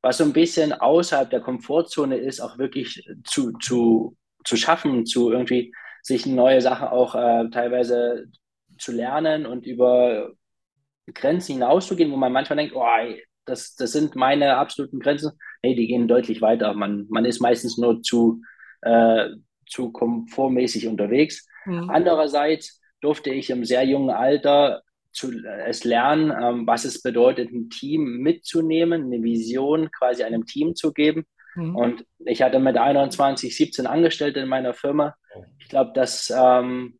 was 0.05 0.19
so 0.19 0.23
ein 0.23 0.33
bisschen 0.33 0.71
außerhalb 0.71 1.31
der 1.31 1.41
Komfortzone 1.41 2.17
ist, 2.17 2.39
auch 2.39 2.59
wirklich 2.59 3.09
zu, 3.23 3.53
zu, 3.53 4.15
zu 4.43 4.55
schaffen, 4.55 5.07
zu 5.07 5.31
irgendwie 5.31 5.73
sich 6.03 6.27
neue 6.27 6.61
Sachen 6.61 6.89
auch 6.89 7.15
äh, 7.15 7.49
teilweise 7.49 8.27
zu 8.77 8.91
lernen 8.91 9.47
und 9.47 9.65
über 9.65 10.29
Grenzen 11.11 11.53
hinauszugehen, 11.53 12.11
wo 12.11 12.17
man 12.17 12.31
manchmal 12.31 12.57
denkt, 12.57 12.75
oh, 12.75 12.85
das, 13.45 13.73
das 13.73 13.93
sind 13.93 14.15
meine 14.15 14.57
absoluten 14.57 14.99
Grenzen. 14.99 15.31
Nee, 15.63 15.73
die 15.73 15.87
gehen 15.87 16.07
deutlich 16.07 16.39
weiter. 16.39 16.75
Man, 16.75 17.07
man 17.09 17.25
ist 17.25 17.41
meistens 17.41 17.79
nur 17.79 18.03
zu, 18.03 18.43
äh, 18.81 19.29
zu 19.67 19.91
komfortmäßig 19.91 20.85
unterwegs. 20.85 21.47
Mhm. 21.65 21.89
Andererseits 21.89 22.79
durfte 23.01 23.31
ich 23.31 23.49
im 23.49 23.65
sehr 23.65 23.83
jungen 23.83 24.11
Alter 24.11 24.83
zu, 25.15 25.31
es 25.65 25.83
lernen, 25.83 26.31
ähm, 26.31 26.67
was 26.67 26.85
es 26.85 27.01
bedeutet, 27.01 27.51
ein 27.51 27.69
Team 27.69 28.17
mitzunehmen, 28.19 29.05
eine 29.05 29.23
Vision 29.23 29.89
quasi 29.91 30.23
einem 30.23 30.45
Team 30.45 30.75
zu 30.75 30.93
geben. 30.93 31.25
Mhm. 31.55 31.75
Und 31.75 32.05
ich 32.19 32.41
hatte 32.41 32.59
mit 32.59 32.77
21, 32.77 33.55
17 33.55 33.87
Angestellte 33.87 34.39
in 34.41 34.47
meiner 34.47 34.73
Firma. 34.73 35.15
Ich 35.59 35.69
glaube, 35.69 35.91
das 35.93 36.31
ähm, 36.35 36.99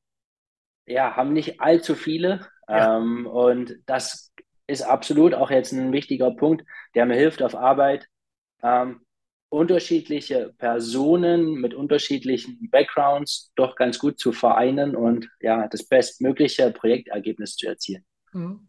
ja, 0.86 1.16
haben 1.16 1.34
nicht 1.34 1.62
allzu 1.62 1.96
viele. 1.96 2.48
Ja. 2.68 2.98
Ähm, 2.98 3.28
und 3.28 3.76
das 3.86 4.34
ist 4.68 4.82
absolut 4.82 5.34
auch 5.34 5.52
jetzt 5.52 5.72
ein 5.72 5.92
wichtiger 5.92 6.32
Punkt, 6.32 6.66
der 6.96 7.06
mir 7.06 7.16
hilft 7.16 7.44
auf 7.44 7.56
Arbeit, 7.56 8.08
ähm, 8.64 9.05
unterschiedliche 9.50 10.54
Personen 10.58 11.54
mit 11.62 11.74
unterschiedlichen 11.74 12.70
Backgrounds 12.72 13.52
doch 13.56 13.76
ganz 13.76 14.00
gut 14.00 14.20
zu 14.20 14.32
vereinen 14.32 14.96
und 14.96 15.30
ja, 15.40 15.68
das 15.68 15.88
bestmögliche 15.88 16.72
Projektergebnis 16.72 17.56
zu 17.56 17.68
erzielen. 17.68 18.04
Mhm. 18.34 18.68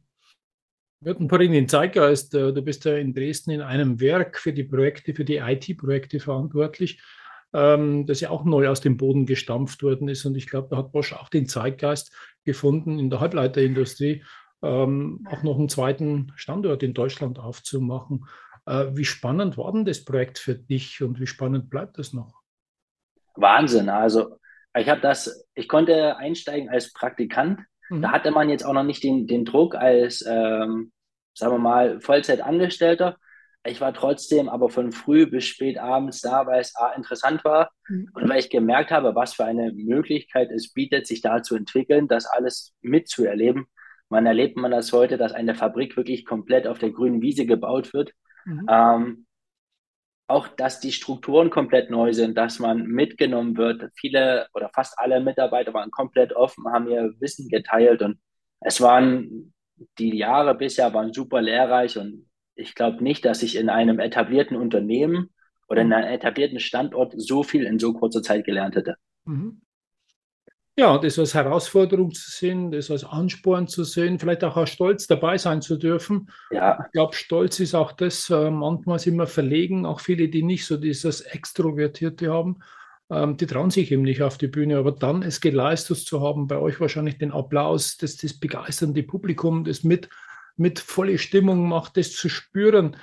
Wir 1.00 1.10
hatten 1.10 1.28
vorhin 1.28 1.52
den 1.52 1.68
Zeitgeist, 1.68 2.34
äh, 2.34 2.52
du 2.52 2.62
bist 2.62 2.84
ja 2.84 2.96
in 2.96 3.14
Dresden 3.14 3.50
in 3.50 3.60
einem 3.60 4.00
Werk 4.00 4.38
für 4.38 4.52
die 4.52 4.64
Projekte, 4.64 5.14
für 5.14 5.24
die 5.24 5.36
IT-Projekte 5.36 6.20
verantwortlich, 6.20 7.02
ähm, 7.52 8.06
das 8.06 8.20
ja 8.20 8.30
auch 8.30 8.44
neu 8.44 8.68
aus 8.68 8.80
dem 8.80 8.96
Boden 8.96 9.26
gestampft 9.26 9.82
worden 9.82 10.08
ist. 10.08 10.24
Und 10.24 10.36
ich 10.36 10.48
glaube, 10.48 10.68
da 10.70 10.78
hat 10.78 10.92
Bosch 10.92 11.12
auch 11.12 11.28
den 11.28 11.46
Zeitgeist 11.46 12.12
gefunden 12.44 12.98
in 12.98 13.10
der 13.10 13.20
Halbleiterindustrie 13.20 14.24
ähm, 14.62 15.26
auch 15.30 15.42
noch 15.42 15.58
einen 15.58 15.68
zweiten 15.68 16.32
Standort 16.36 16.82
in 16.82 16.94
Deutschland 16.94 17.38
aufzumachen. 17.38 18.26
Äh, 18.66 18.86
wie 18.92 19.04
spannend 19.04 19.56
war 19.56 19.72
denn 19.72 19.84
das 19.84 20.04
Projekt 20.04 20.38
für 20.38 20.54
dich 20.54 21.02
und 21.02 21.20
wie 21.20 21.26
spannend 21.26 21.70
bleibt 21.70 21.98
es 21.98 22.12
noch? 22.12 22.42
Wahnsinn. 23.36 23.88
Also 23.88 24.38
ich 24.76 24.88
habe 24.88 25.00
das, 25.00 25.46
ich 25.54 25.68
konnte 25.68 26.16
einsteigen 26.16 26.68
als 26.68 26.92
Praktikant. 26.92 27.60
Mhm. 27.88 28.02
Da 28.02 28.12
hatte 28.12 28.30
man 28.30 28.48
jetzt 28.48 28.64
auch 28.64 28.72
noch 28.72 28.82
nicht 28.82 29.02
den, 29.04 29.26
den 29.26 29.44
Druck 29.44 29.74
als, 29.74 30.24
ähm, 30.26 30.92
sagen 31.34 31.54
wir 31.54 31.58
mal, 31.58 32.00
Vollzeitangestellter. 32.00 33.16
Ich 33.64 33.80
war 33.80 33.92
trotzdem 33.92 34.48
aber 34.48 34.68
von 34.68 34.92
früh 34.92 35.26
bis 35.26 35.44
spät 35.44 35.78
abends 35.78 36.20
da, 36.20 36.46
weil 36.46 36.60
es 36.60 36.76
A, 36.76 36.92
interessant 36.92 37.44
war 37.44 37.70
mhm. 37.88 38.08
und 38.14 38.28
weil 38.28 38.38
ich 38.38 38.50
gemerkt 38.50 38.90
habe, 38.90 39.14
was 39.14 39.34
für 39.34 39.44
eine 39.44 39.72
Möglichkeit 39.72 40.50
es 40.50 40.72
bietet, 40.72 41.06
sich 41.06 41.20
da 41.20 41.42
zu 41.42 41.56
entwickeln, 41.56 42.08
das 42.08 42.26
alles 42.26 42.74
mitzuerleben. 42.80 43.66
Man 44.08 44.24
erlebt 44.24 44.56
man 44.56 44.70
das 44.70 44.92
heute, 44.92 45.16
dass 45.18 45.32
eine 45.32 45.56
Fabrik 45.56 45.96
wirklich 45.96 46.24
komplett 46.24 46.68
auf 46.68 46.78
der 46.78 46.90
grünen 46.90 47.22
Wiese 47.22 47.44
gebaut 47.44 47.92
wird. 47.92 48.12
Mhm. 48.46 48.66
Ähm, 48.68 49.26
auch, 50.28 50.48
dass 50.48 50.80
die 50.80 50.92
Strukturen 50.92 51.50
komplett 51.50 51.90
neu 51.90 52.12
sind, 52.12 52.36
dass 52.36 52.58
man 52.58 52.86
mitgenommen 52.86 53.56
wird. 53.56 53.90
Viele 53.94 54.48
oder 54.54 54.70
fast 54.74 54.98
alle 54.98 55.20
Mitarbeiter 55.20 55.72
waren 55.72 55.90
komplett 55.90 56.32
offen, 56.34 56.66
haben 56.72 56.88
ihr 56.88 57.12
Wissen 57.20 57.48
geteilt 57.48 58.02
und 58.02 58.18
es 58.60 58.80
waren 58.80 59.52
die 59.98 60.16
Jahre 60.16 60.54
bisher 60.54 60.94
waren 60.94 61.12
super 61.12 61.42
lehrreich 61.42 61.98
und 61.98 62.26
ich 62.54 62.74
glaube 62.74 63.04
nicht, 63.04 63.24
dass 63.24 63.42
ich 63.42 63.56
in 63.56 63.68
einem 63.68 64.00
etablierten 64.00 64.56
Unternehmen 64.56 65.30
oder 65.68 65.82
in 65.82 65.92
einem 65.92 66.12
etablierten 66.12 66.60
Standort 66.60 67.12
so 67.16 67.42
viel 67.42 67.64
in 67.64 67.78
so 67.78 67.92
kurzer 67.92 68.22
Zeit 68.22 68.46
gelernt 68.46 68.76
hätte. 68.76 68.96
Mhm. 69.26 69.60
Ja, 70.78 70.98
das 70.98 71.18
als 71.18 71.32
Herausforderung 71.32 72.12
zu 72.12 72.30
sehen, 72.30 72.70
das 72.70 72.90
als 72.90 73.02
Ansporn 73.02 73.66
zu 73.66 73.82
sehen, 73.82 74.18
vielleicht 74.18 74.44
auch 74.44 74.58
als 74.58 74.70
Stolz 74.70 75.06
dabei 75.06 75.38
sein 75.38 75.62
zu 75.62 75.76
dürfen. 75.78 76.28
Ja. 76.50 76.78
Ich 76.84 76.92
glaube, 76.92 77.14
Stolz 77.14 77.58
ist 77.60 77.74
auch 77.74 77.92
das, 77.92 78.28
äh, 78.28 78.50
manchmal 78.50 78.98
sind 78.98 79.16
wir 79.16 79.26
verlegen, 79.26 79.86
auch 79.86 80.00
viele, 80.00 80.28
die 80.28 80.42
nicht 80.42 80.66
so 80.66 80.76
dieses 80.76 81.22
Extrovertierte 81.22 82.30
haben, 82.30 82.58
ähm, 83.10 83.38
die 83.38 83.46
trauen 83.46 83.70
sich 83.70 83.90
eben 83.90 84.02
nicht 84.02 84.22
auf 84.22 84.36
die 84.36 84.48
Bühne, 84.48 84.76
aber 84.76 84.92
dann 84.92 85.22
es 85.22 85.40
geleistet 85.40 85.96
zu 85.98 86.20
haben, 86.20 86.46
bei 86.46 86.58
euch 86.58 86.78
wahrscheinlich 86.78 87.16
den 87.16 87.32
Applaus, 87.32 87.96
das, 87.96 88.16
das 88.16 88.38
begeisternde 88.38 89.02
Publikum, 89.02 89.64
das 89.64 89.82
mit, 89.82 90.10
mit 90.56 90.78
volle 90.78 91.16
Stimmung 91.16 91.68
macht, 91.68 91.96
das 91.96 92.12
zu 92.12 92.28
spüren, 92.28 92.96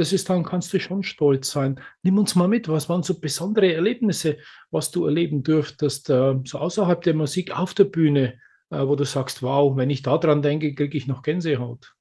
das 0.00 0.14
ist 0.14 0.30
dann, 0.30 0.44
kannst 0.44 0.72
du 0.72 0.80
schon 0.80 1.02
stolz 1.02 1.50
sein. 1.50 1.78
Nimm 2.02 2.16
uns 2.16 2.34
mal 2.34 2.48
mit, 2.48 2.68
was 2.70 2.88
waren 2.88 3.02
so 3.02 3.20
besondere 3.20 3.74
Erlebnisse, 3.74 4.38
was 4.70 4.90
du 4.90 5.04
erleben 5.04 5.42
dürftest, 5.42 6.08
äh, 6.08 6.36
so 6.44 6.58
außerhalb 6.58 7.02
der 7.02 7.12
Musik 7.12 7.54
auf 7.54 7.74
der 7.74 7.84
Bühne, 7.84 8.40
äh, 8.70 8.78
wo 8.78 8.96
du 8.96 9.04
sagst, 9.04 9.42
wow, 9.42 9.76
wenn 9.76 9.90
ich 9.90 10.00
daran 10.00 10.40
denke, 10.40 10.74
kriege 10.74 10.96
ich 10.96 11.06
noch 11.06 11.20
Gänsehaut. 11.20 11.94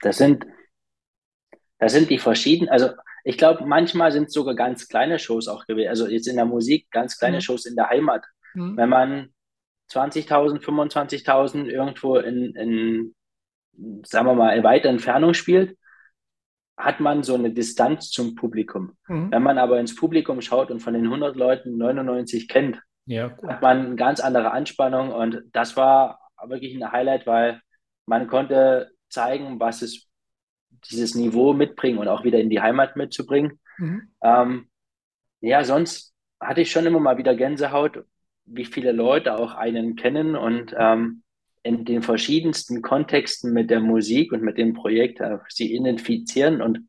Das 0.00 0.16
sind, 0.16 0.44
das 1.78 1.92
sind 1.92 2.10
die 2.10 2.18
verschiedenen, 2.18 2.68
also 2.68 2.90
ich 3.22 3.38
glaube, 3.38 3.64
manchmal 3.64 4.10
sind 4.10 4.26
es 4.26 4.32
sogar 4.32 4.56
ganz 4.56 4.88
kleine 4.88 5.20
Shows 5.20 5.46
auch 5.46 5.66
gewesen, 5.66 5.88
also 5.88 6.08
jetzt 6.08 6.26
in 6.26 6.34
der 6.34 6.46
Musik, 6.46 6.90
ganz 6.90 7.16
kleine 7.16 7.36
mhm. 7.36 7.42
Shows 7.42 7.64
in 7.64 7.76
der 7.76 7.90
Heimat. 7.90 8.24
Mhm. 8.54 8.76
Wenn 8.76 8.88
man 8.88 9.34
20.000, 9.92 10.64
25.000 10.64 11.66
irgendwo 11.66 12.16
in, 12.16 12.56
in 12.56 13.14
sagen 14.04 14.26
wir 14.26 14.34
mal, 14.34 14.56
in 14.56 14.64
weiter 14.64 14.88
Entfernung 14.88 15.34
spielt, 15.34 15.76
hat 16.76 17.00
man 17.00 17.22
so 17.22 17.34
eine 17.34 17.50
Distanz 17.50 18.10
zum 18.10 18.34
Publikum. 18.34 18.96
Mhm. 19.08 19.30
Wenn 19.30 19.42
man 19.42 19.58
aber 19.58 19.80
ins 19.80 19.94
Publikum 19.94 20.40
schaut 20.40 20.70
und 20.70 20.80
von 20.80 20.94
den 20.94 21.04
100 21.04 21.36
Leuten 21.36 21.76
99 21.78 22.48
kennt, 22.48 22.80
ja, 23.06 23.36
hat 23.46 23.62
man 23.62 23.86
eine 23.86 23.96
ganz 23.96 24.20
andere 24.20 24.50
Anspannung 24.50 25.12
und 25.12 25.42
das 25.52 25.76
war 25.76 26.20
wirklich 26.46 26.74
ein 26.74 26.92
Highlight, 26.92 27.26
weil 27.26 27.60
man 28.04 28.26
konnte 28.26 28.90
zeigen, 29.08 29.58
was 29.60 29.82
es 29.82 30.08
dieses 30.90 31.14
Niveau 31.14 31.52
mitbringen 31.52 31.98
und 31.98 32.08
auch 32.08 32.24
wieder 32.24 32.38
in 32.38 32.50
die 32.50 32.60
Heimat 32.60 32.96
mitzubringen. 32.96 33.60
Mhm. 33.78 34.12
Ähm, 34.22 34.68
ja, 35.40 35.64
sonst 35.64 36.14
hatte 36.40 36.60
ich 36.60 36.70
schon 36.70 36.86
immer 36.86 37.00
mal 37.00 37.16
wieder 37.16 37.34
Gänsehaut, 37.34 38.04
wie 38.44 38.64
viele 38.64 38.92
Leute 38.92 39.38
auch 39.38 39.54
einen 39.54 39.96
kennen 39.96 40.36
und 40.36 40.74
ähm, 40.78 41.22
in 41.66 41.84
den 41.84 42.02
verschiedensten 42.02 42.80
Kontexten 42.80 43.52
mit 43.52 43.70
der 43.70 43.80
Musik 43.80 44.32
und 44.32 44.42
mit 44.42 44.56
dem 44.56 44.72
Projekt 44.72 45.20
äh, 45.20 45.38
sie 45.48 45.74
identifizieren. 45.74 46.62
Und 46.62 46.88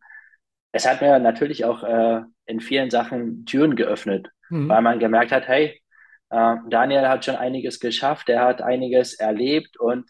es 0.71 0.87
hat 0.87 1.01
mir 1.01 1.17
natürlich 1.17 1.65
auch 1.65 1.83
äh, 1.83 2.21
in 2.45 2.59
vielen 2.59 2.91
Sachen 2.91 3.45
Türen 3.45 3.75
geöffnet, 3.75 4.29
mhm. 4.49 4.69
weil 4.69 4.81
man 4.83 4.99
gemerkt 4.99 5.31
hat, 5.31 5.47
hey, 5.47 5.81
äh, 6.29 6.55
Daniel 6.69 7.07
hat 7.07 7.25
schon 7.25 7.35
einiges 7.35 7.79
geschafft, 7.79 8.29
er 8.29 8.45
hat 8.45 8.61
einiges 8.61 9.15
erlebt 9.15 9.77
und 9.79 10.09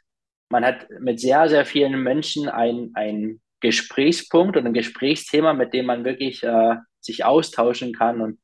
man 0.50 0.66
hat 0.66 0.88
mit 1.00 1.20
sehr, 1.20 1.48
sehr 1.48 1.66
vielen 1.66 2.02
Menschen 2.04 2.50
ein, 2.50 2.92
ein 2.94 3.42
Gesprächspunkt 3.62 4.58
und 4.58 4.66
ein 4.66 4.74
Gesprächsthema, 4.74 5.54
mit 5.54 5.74
dem 5.74 5.86
man 5.86 6.04
wirklich 6.04 6.44
äh, 6.44 6.76
sich 7.00 7.24
austauschen 7.24 7.94
kann. 7.94 8.22
Und 8.22 8.40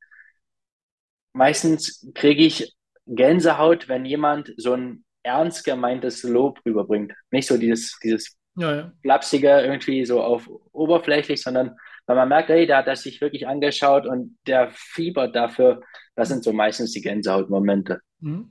meistens 1.34 2.10
kriege 2.14 2.44
ich 2.44 2.74
Gänsehaut, 3.06 3.88
wenn 3.88 4.06
jemand 4.06 4.54
so 4.56 4.72
ein 4.72 5.03
ernst 5.24 5.64
gemeintes 5.64 6.22
Lob 6.22 6.60
rüberbringt. 6.64 7.12
Nicht 7.30 7.48
so 7.48 7.58
dieses, 7.58 7.98
dieses 8.02 8.36
ja, 8.56 8.76
ja. 8.76 8.92
flapsige 9.02 9.48
irgendwie 9.48 10.04
so 10.04 10.22
auf 10.22 10.48
oberflächlich, 10.72 11.42
sondern 11.42 11.76
weil 12.06 12.16
man 12.16 12.28
merkt, 12.28 12.50
ey, 12.50 12.66
da 12.66 12.78
hat 12.78 12.86
er 12.86 12.96
sich 12.96 13.20
wirklich 13.20 13.48
angeschaut 13.48 14.06
und 14.06 14.36
der 14.46 14.70
fiebert 14.72 15.34
dafür. 15.34 15.80
Das 16.14 16.28
sind 16.28 16.44
so 16.44 16.52
meistens 16.52 16.92
die 16.92 17.00
Gänsehautmomente. 17.00 18.00
Mhm. 18.20 18.50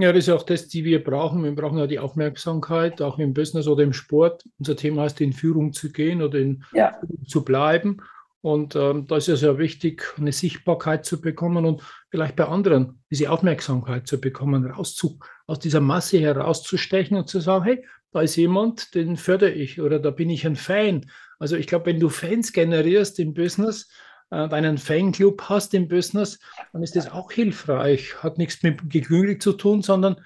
Ja, 0.00 0.12
das 0.12 0.28
ist 0.28 0.34
auch 0.34 0.44
das, 0.44 0.68
die 0.68 0.84
wir 0.84 1.02
brauchen. 1.02 1.42
Wir 1.42 1.54
brauchen 1.54 1.78
ja 1.78 1.88
die 1.88 1.98
Aufmerksamkeit, 1.98 3.02
auch 3.02 3.18
im 3.18 3.34
Business 3.34 3.66
oder 3.66 3.82
im 3.82 3.92
Sport. 3.92 4.44
Unser 4.58 4.76
Thema 4.76 5.02
heißt, 5.02 5.20
in 5.20 5.32
Führung 5.32 5.72
zu 5.72 5.90
gehen 5.90 6.22
oder 6.22 6.38
in 6.38 6.62
ja. 6.72 6.96
Führung 7.00 7.26
zu 7.26 7.44
bleiben. 7.44 7.96
Und 8.40 8.76
ähm, 8.76 9.06
da 9.06 9.16
ist 9.16 9.28
es 9.28 9.40
ja 9.40 9.58
wichtig, 9.58 10.14
eine 10.16 10.32
Sichtbarkeit 10.32 11.04
zu 11.04 11.20
bekommen 11.20 11.64
und 11.64 11.82
vielleicht 12.10 12.36
bei 12.36 12.46
anderen 12.46 13.02
diese 13.10 13.30
Aufmerksamkeit 13.30 14.06
zu 14.06 14.20
bekommen, 14.20 14.70
rauszu, 14.70 15.18
aus 15.46 15.58
dieser 15.58 15.80
Masse 15.80 16.20
herauszustechen 16.20 17.16
und 17.16 17.28
zu 17.28 17.40
sagen, 17.40 17.64
hey, 17.64 17.84
da 18.12 18.22
ist 18.22 18.36
jemand, 18.36 18.94
den 18.94 19.16
fördere 19.16 19.50
ich 19.50 19.80
oder 19.80 19.98
da 19.98 20.10
bin 20.10 20.30
ich 20.30 20.46
ein 20.46 20.56
Fan. 20.56 21.10
Also 21.38 21.56
ich 21.56 21.66
glaube, 21.66 21.86
wenn 21.86 22.00
du 22.00 22.08
Fans 22.08 22.52
generierst 22.52 23.18
im 23.18 23.34
Business, 23.34 23.90
äh, 24.30 24.48
deinen 24.48 24.78
Fanclub 24.78 25.42
hast 25.48 25.74
im 25.74 25.88
Business, 25.88 26.38
dann 26.72 26.82
ist 26.82 26.96
das 26.96 27.10
auch 27.10 27.32
hilfreich. 27.32 28.22
Hat 28.22 28.38
nichts 28.38 28.62
mit 28.62 28.88
Geklüngel 28.88 29.38
zu 29.38 29.52
tun, 29.52 29.82
sondern 29.82 30.16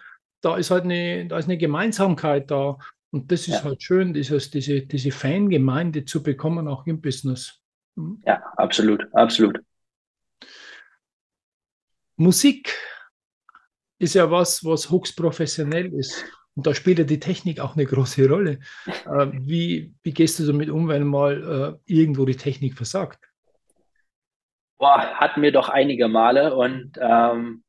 da 0.43 0.57
ist 0.57 0.71
halt 0.71 0.85
eine, 0.85 1.27
da 1.27 1.39
ist 1.39 1.47
eine 1.47 1.59
Gemeinsamkeit 1.59 2.51
da. 2.51 2.79
Und 3.11 3.31
das 3.31 3.43
ist 3.43 3.55
ja. 3.55 3.65
halt 3.65 3.83
schön, 3.83 4.13
dieses, 4.13 4.51
diese, 4.51 4.83
diese 4.83 5.13
Fangemeinde 5.13 6.05
zu 6.05 6.23
bekommen, 6.23 6.69
auch 6.69 6.87
im 6.87 7.01
Business. 7.01 7.62
Mhm. 7.97 8.23
Ja, 8.27 8.43
absolut, 8.57 9.07
absolut. 9.15 9.59
Musik 12.17 12.75
ist 13.99 14.15
ja 14.15 14.31
was, 14.31 14.65
was 14.65 14.91
höchst 14.91 15.17
professionell 15.17 15.93
ist. 15.95 16.25
Und 16.55 16.67
da 16.67 16.75
spielt 16.75 16.99
ja 16.99 17.05
die 17.05 17.21
Technik 17.21 17.61
auch 17.61 17.77
eine 17.77 17.87
große 17.87 18.29
Rolle. 18.29 18.59
Äh, 19.07 19.31
wie, 19.33 19.95
wie 20.03 20.13
gehst 20.13 20.39
du 20.39 20.47
damit 20.47 20.71
um, 20.71 20.89
wenn 20.89 21.07
mal 21.07 21.79
äh, 21.87 21.93
irgendwo 21.93 22.25
die 22.25 22.37
Technik 22.37 22.75
versagt? 22.77 23.19
Boah, 24.79 25.15
hatten 25.15 25.43
wir 25.43 25.53
doch 25.53 25.69
einige 25.69 26.09
Male 26.09 26.55
und 26.55 26.93
ähm, 27.01 27.65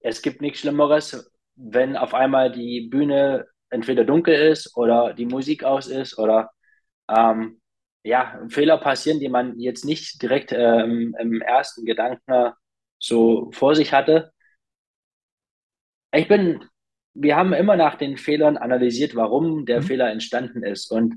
es 0.00 0.20
gibt 0.20 0.42
nichts 0.42 0.60
Schlimmeres, 0.60 1.32
wenn 1.54 1.96
auf 1.96 2.12
einmal 2.12 2.50
die 2.50 2.88
Bühne 2.88 3.46
entweder 3.70 4.04
dunkel 4.04 4.34
ist 4.34 4.76
oder 4.76 5.14
die 5.14 5.26
Musik 5.26 5.64
aus 5.64 5.86
ist 5.86 6.18
oder 6.18 6.50
ähm, 7.08 7.60
ja, 8.04 8.38
Fehler 8.48 8.78
passieren, 8.78 9.18
die 9.18 9.30
man 9.30 9.58
jetzt 9.58 9.84
nicht 9.84 10.20
direkt 10.22 10.52
ähm, 10.52 11.16
im 11.18 11.40
ersten 11.40 11.86
Gedanken 11.86 12.52
so 12.98 13.50
vor 13.52 13.74
sich 13.74 13.92
hatte. 13.92 14.30
Ich 16.12 16.28
bin, 16.28 16.64
wir 17.14 17.34
haben 17.34 17.54
immer 17.54 17.76
nach 17.76 17.96
den 17.96 18.18
Fehlern 18.18 18.58
analysiert, 18.58 19.16
warum 19.16 19.64
der 19.64 19.80
mhm. 19.80 19.84
Fehler 19.84 20.10
entstanden 20.10 20.62
ist. 20.62 20.90
Und 20.90 21.16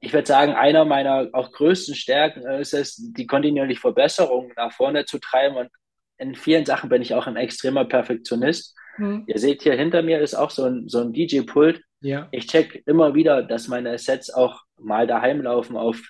ich 0.00 0.12
würde 0.12 0.26
sagen, 0.26 0.52
einer 0.52 0.86
meiner 0.86 1.28
auch 1.32 1.52
größten 1.52 1.94
Stärken 1.94 2.48
ist 2.48 2.72
es, 2.72 2.96
die 2.96 3.26
kontinuierliche 3.26 3.80
Verbesserung 3.80 4.52
nach 4.56 4.72
vorne 4.72 5.04
zu 5.04 5.18
treiben. 5.18 5.56
Und 5.56 5.68
in 6.16 6.34
vielen 6.34 6.64
Sachen 6.64 6.88
bin 6.88 7.02
ich 7.02 7.14
auch 7.14 7.26
ein 7.26 7.36
extremer 7.36 7.84
Perfektionist. 7.84 8.74
Mhm. 8.96 9.24
Ihr 9.26 9.38
seht 9.38 9.62
hier 9.62 9.74
hinter 9.74 10.02
mir 10.02 10.20
ist 10.20 10.34
auch 10.34 10.50
so 10.50 10.64
ein, 10.64 10.88
so 10.88 11.00
ein 11.00 11.12
DJ-Pult. 11.12 11.82
Ja. 12.00 12.28
Ich 12.30 12.46
check 12.46 12.82
immer 12.86 13.14
wieder, 13.14 13.42
dass 13.42 13.68
meine 13.68 13.98
Sets 13.98 14.30
auch 14.30 14.62
mal 14.78 15.06
daheim 15.06 15.42
laufen 15.42 15.76
auf 15.76 16.00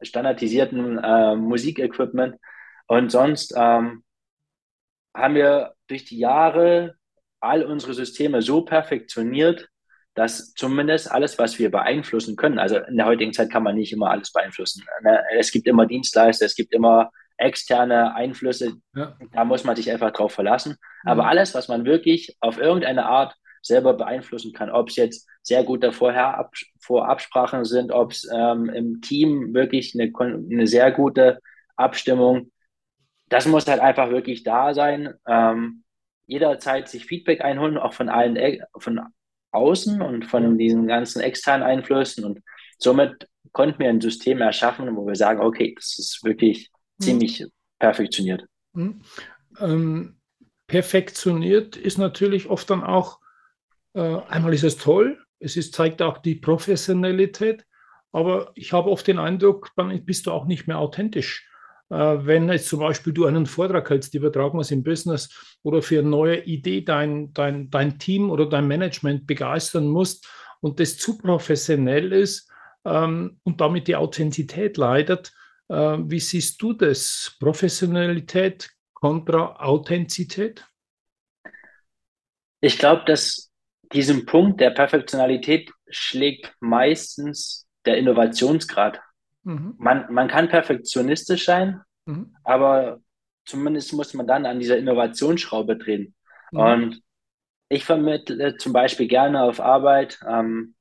standardisierten 0.00 0.98
äh, 0.98 1.36
Musikequipment. 1.36 2.36
Und 2.86 3.10
sonst 3.10 3.54
ähm, 3.56 4.04
haben 5.14 5.34
wir 5.34 5.74
durch 5.86 6.04
die 6.04 6.18
Jahre 6.18 6.96
all 7.40 7.64
unsere 7.64 7.94
Systeme 7.94 8.42
so 8.42 8.62
perfektioniert, 8.62 9.68
dass 10.14 10.52
zumindest 10.52 11.10
alles, 11.10 11.38
was 11.38 11.58
wir 11.58 11.70
beeinflussen 11.70 12.36
können, 12.36 12.58
also 12.58 12.76
in 12.76 12.96
der 12.96 13.06
heutigen 13.06 13.32
Zeit 13.32 13.50
kann 13.50 13.62
man 13.62 13.76
nicht 13.76 13.92
immer 13.92 14.10
alles 14.10 14.30
beeinflussen. 14.32 14.84
Ne? 15.02 15.22
Es 15.38 15.50
gibt 15.50 15.66
immer 15.66 15.86
Dienstleister, 15.86 16.44
es 16.44 16.54
gibt 16.54 16.74
immer 16.74 17.10
externe 17.38 18.14
Einflüsse, 18.14 18.74
ja. 18.94 19.16
da 19.32 19.44
muss 19.44 19.64
man 19.64 19.74
sich 19.74 19.90
einfach 19.90 20.12
drauf 20.12 20.32
verlassen. 20.32 20.76
Aber 21.04 21.22
mhm. 21.22 21.28
alles, 21.30 21.54
was 21.54 21.68
man 21.68 21.84
wirklich 21.84 22.36
auf 22.40 22.58
irgendeine 22.58 23.06
Art 23.06 23.34
selber 23.62 23.94
beeinflussen 23.94 24.52
kann, 24.52 24.70
ob 24.70 24.88
es 24.88 24.96
jetzt 24.96 25.28
sehr 25.42 25.64
gute 25.64 25.92
Vorher 25.92 26.50
Vorabsprachen 26.80 27.64
sind, 27.64 27.92
ob 27.92 28.12
es 28.12 28.28
ähm, 28.32 28.68
im 28.68 29.00
Team 29.00 29.54
wirklich 29.54 29.94
eine, 29.98 30.12
eine 30.18 30.66
sehr 30.66 30.90
gute 30.92 31.40
Abstimmung, 31.76 32.50
das 33.28 33.46
muss 33.46 33.66
halt 33.66 33.80
einfach 33.80 34.10
wirklich 34.10 34.42
da 34.42 34.74
sein. 34.74 35.14
Ähm, 35.26 35.84
jederzeit 36.26 36.88
sich 36.88 37.06
Feedback 37.06 37.40
einholen, 37.40 37.78
auch 37.78 37.94
von 37.94 38.08
allen 38.08 38.62
von 38.76 39.00
außen 39.52 40.00
und 40.00 40.26
von 40.26 40.58
diesen 40.58 40.86
ganzen 40.86 41.20
externen 41.20 41.66
Einflüssen. 41.66 42.24
Und 42.24 42.40
somit 42.78 43.28
konnten 43.52 43.78
wir 43.78 43.88
ein 43.88 44.00
System 44.00 44.40
erschaffen, 44.40 44.94
wo 44.96 45.06
wir 45.06 45.14
sagen, 45.14 45.40
okay, 45.40 45.74
das 45.74 45.98
ist 45.98 46.24
wirklich 46.24 46.70
mhm. 46.98 47.04
ziemlich 47.04 47.46
perfektioniert. 47.78 48.44
Mhm. 48.72 49.02
Ähm, 49.60 50.20
perfektioniert 50.66 51.76
ist 51.76 51.98
natürlich 51.98 52.48
oft 52.48 52.68
dann 52.70 52.82
auch, 52.82 53.18
einmal 53.94 54.54
ist 54.54 54.64
es 54.64 54.76
toll, 54.76 55.18
es 55.38 55.56
ist, 55.56 55.74
zeigt 55.74 56.00
auch 56.02 56.18
die 56.18 56.36
Professionalität, 56.36 57.66
aber 58.12 58.52
ich 58.54 58.72
habe 58.72 58.90
oft 58.90 59.06
den 59.06 59.18
Eindruck, 59.18 59.70
dann 59.76 60.04
bist 60.04 60.26
du 60.26 60.30
auch 60.30 60.46
nicht 60.46 60.66
mehr 60.66 60.78
authentisch. 60.78 61.48
Äh, 61.92 62.24
wenn 62.24 62.48
jetzt 62.48 62.68
zum 62.68 62.80
Beispiel 62.80 63.12
du 63.12 63.26
einen 63.26 63.46
Vortrag 63.46 63.90
hältst, 63.90 64.14
übertragen 64.14 64.56
wir 64.56 64.62
es 64.62 64.70
im 64.70 64.82
Business 64.82 65.58
oder 65.62 65.82
für 65.82 65.98
eine 65.98 66.08
neue 66.08 66.42
Idee 66.44 66.80
dein, 66.82 67.32
dein, 67.34 67.70
dein 67.70 67.98
Team 67.98 68.30
oder 68.30 68.46
dein 68.46 68.66
Management 68.66 69.26
begeistern 69.26 69.88
musst 69.88 70.26
und 70.60 70.80
das 70.80 70.96
zu 70.96 71.18
professionell 71.18 72.12
ist 72.12 72.50
ähm, 72.86 73.38
und 73.42 73.60
damit 73.60 73.88
die 73.88 73.96
Authentizität 73.96 74.78
leidet, 74.78 75.32
äh, 75.68 75.98
wie 75.98 76.20
siehst 76.20 76.62
du 76.62 76.72
das? 76.72 77.36
Professionalität 77.38 78.70
kontra 78.94 79.56
Authentizität? 79.56 80.66
Ich 82.60 82.78
glaube, 82.78 83.02
dass 83.06 83.51
diesen 83.92 84.26
Punkt 84.26 84.60
der 84.60 84.70
Perfektionalität 84.70 85.70
schlägt 85.88 86.54
meistens 86.60 87.66
der 87.84 87.96
Innovationsgrad 87.98 89.00
Mhm. 89.44 89.74
Man, 89.78 90.12
man 90.12 90.28
kann 90.28 90.48
perfektionistisch 90.48 91.44
sein, 91.44 91.80
mhm. 92.06 92.34
aber 92.44 93.00
zumindest 93.44 93.92
muss 93.92 94.14
man 94.14 94.26
dann 94.26 94.46
an 94.46 94.60
dieser 94.60 94.78
Innovationsschraube 94.78 95.76
drehen. 95.76 96.14
Mhm. 96.52 96.58
Und 96.58 97.02
ich 97.68 97.84
vermittle 97.84 98.56
zum 98.56 98.72
Beispiel 98.72 99.08
gerne 99.08 99.42
auf 99.42 99.60
Arbeit 99.60 100.20
ähm, 100.28 100.74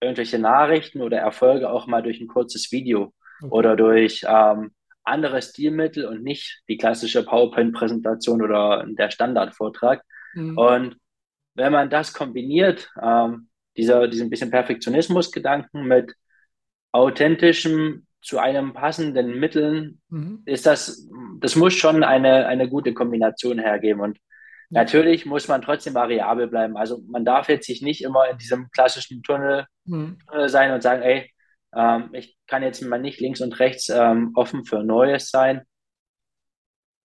irgendwelche 0.00 0.38
Nachrichten 0.38 1.00
oder 1.00 1.18
Erfolge 1.18 1.70
auch 1.70 1.86
mal 1.86 2.02
durch 2.02 2.20
ein 2.20 2.28
kurzes 2.28 2.70
Video 2.70 3.14
okay. 3.40 3.50
oder 3.50 3.76
durch 3.76 4.24
ähm, 4.28 4.72
andere 5.02 5.42
Stilmittel 5.42 6.06
und 6.06 6.22
nicht 6.22 6.62
die 6.68 6.76
klassische 6.76 7.24
PowerPoint-Präsentation 7.24 8.42
oder 8.42 8.84
der 8.86 9.10
Standardvortrag. 9.10 10.02
Mhm. 10.34 10.58
Und 10.58 10.96
wenn 11.54 11.72
man 11.72 11.90
das 11.90 12.12
kombiniert, 12.12 12.90
ähm, 13.02 13.48
dieser, 13.76 14.06
diesen 14.08 14.30
bisschen 14.30 14.50
Perfektionismus-Gedanken 14.50 15.84
mit 15.86 16.14
authentischem 16.92 18.06
zu 18.22 18.38
einem 18.38 18.72
passenden 18.72 19.38
Mitteln, 19.38 20.00
mhm. 20.08 20.42
ist 20.46 20.66
das, 20.66 21.08
das 21.40 21.56
muss 21.56 21.74
schon 21.74 22.04
eine, 22.04 22.46
eine 22.46 22.68
gute 22.68 22.94
Kombination 22.94 23.58
hergeben. 23.58 24.00
Und 24.00 24.18
natürlich 24.70 25.26
muss 25.26 25.48
man 25.48 25.60
trotzdem 25.60 25.94
variabel 25.94 26.46
bleiben. 26.46 26.76
Also 26.76 27.02
man 27.06 27.24
darf 27.24 27.48
jetzt 27.48 27.66
sich 27.66 27.82
nicht 27.82 28.02
immer 28.02 28.30
in 28.30 28.38
diesem 28.38 28.70
klassischen 28.70 29.22
Tunnel 29.22 29.66
mhm. 29.84 30.18
sein 30.46 30.72
und 30.72 30.82
sagen, 30.82 31.02
ey, 31.02 31.30
ähm, 31.74 32.10
ich 32.12 32.36
kann 32.46 32.62
jetzt 32.62 32.80
mal 32.82 33.00
nicht 33.00 33.20
links 33.20 33.40
und 33.40 33.58
rechts 33.58 33.88
ähm, 33.88 34.32
offen 34.34 34.64
für 34.64 34.82
Neues 34.82 35.30
sein. 35.30 35.62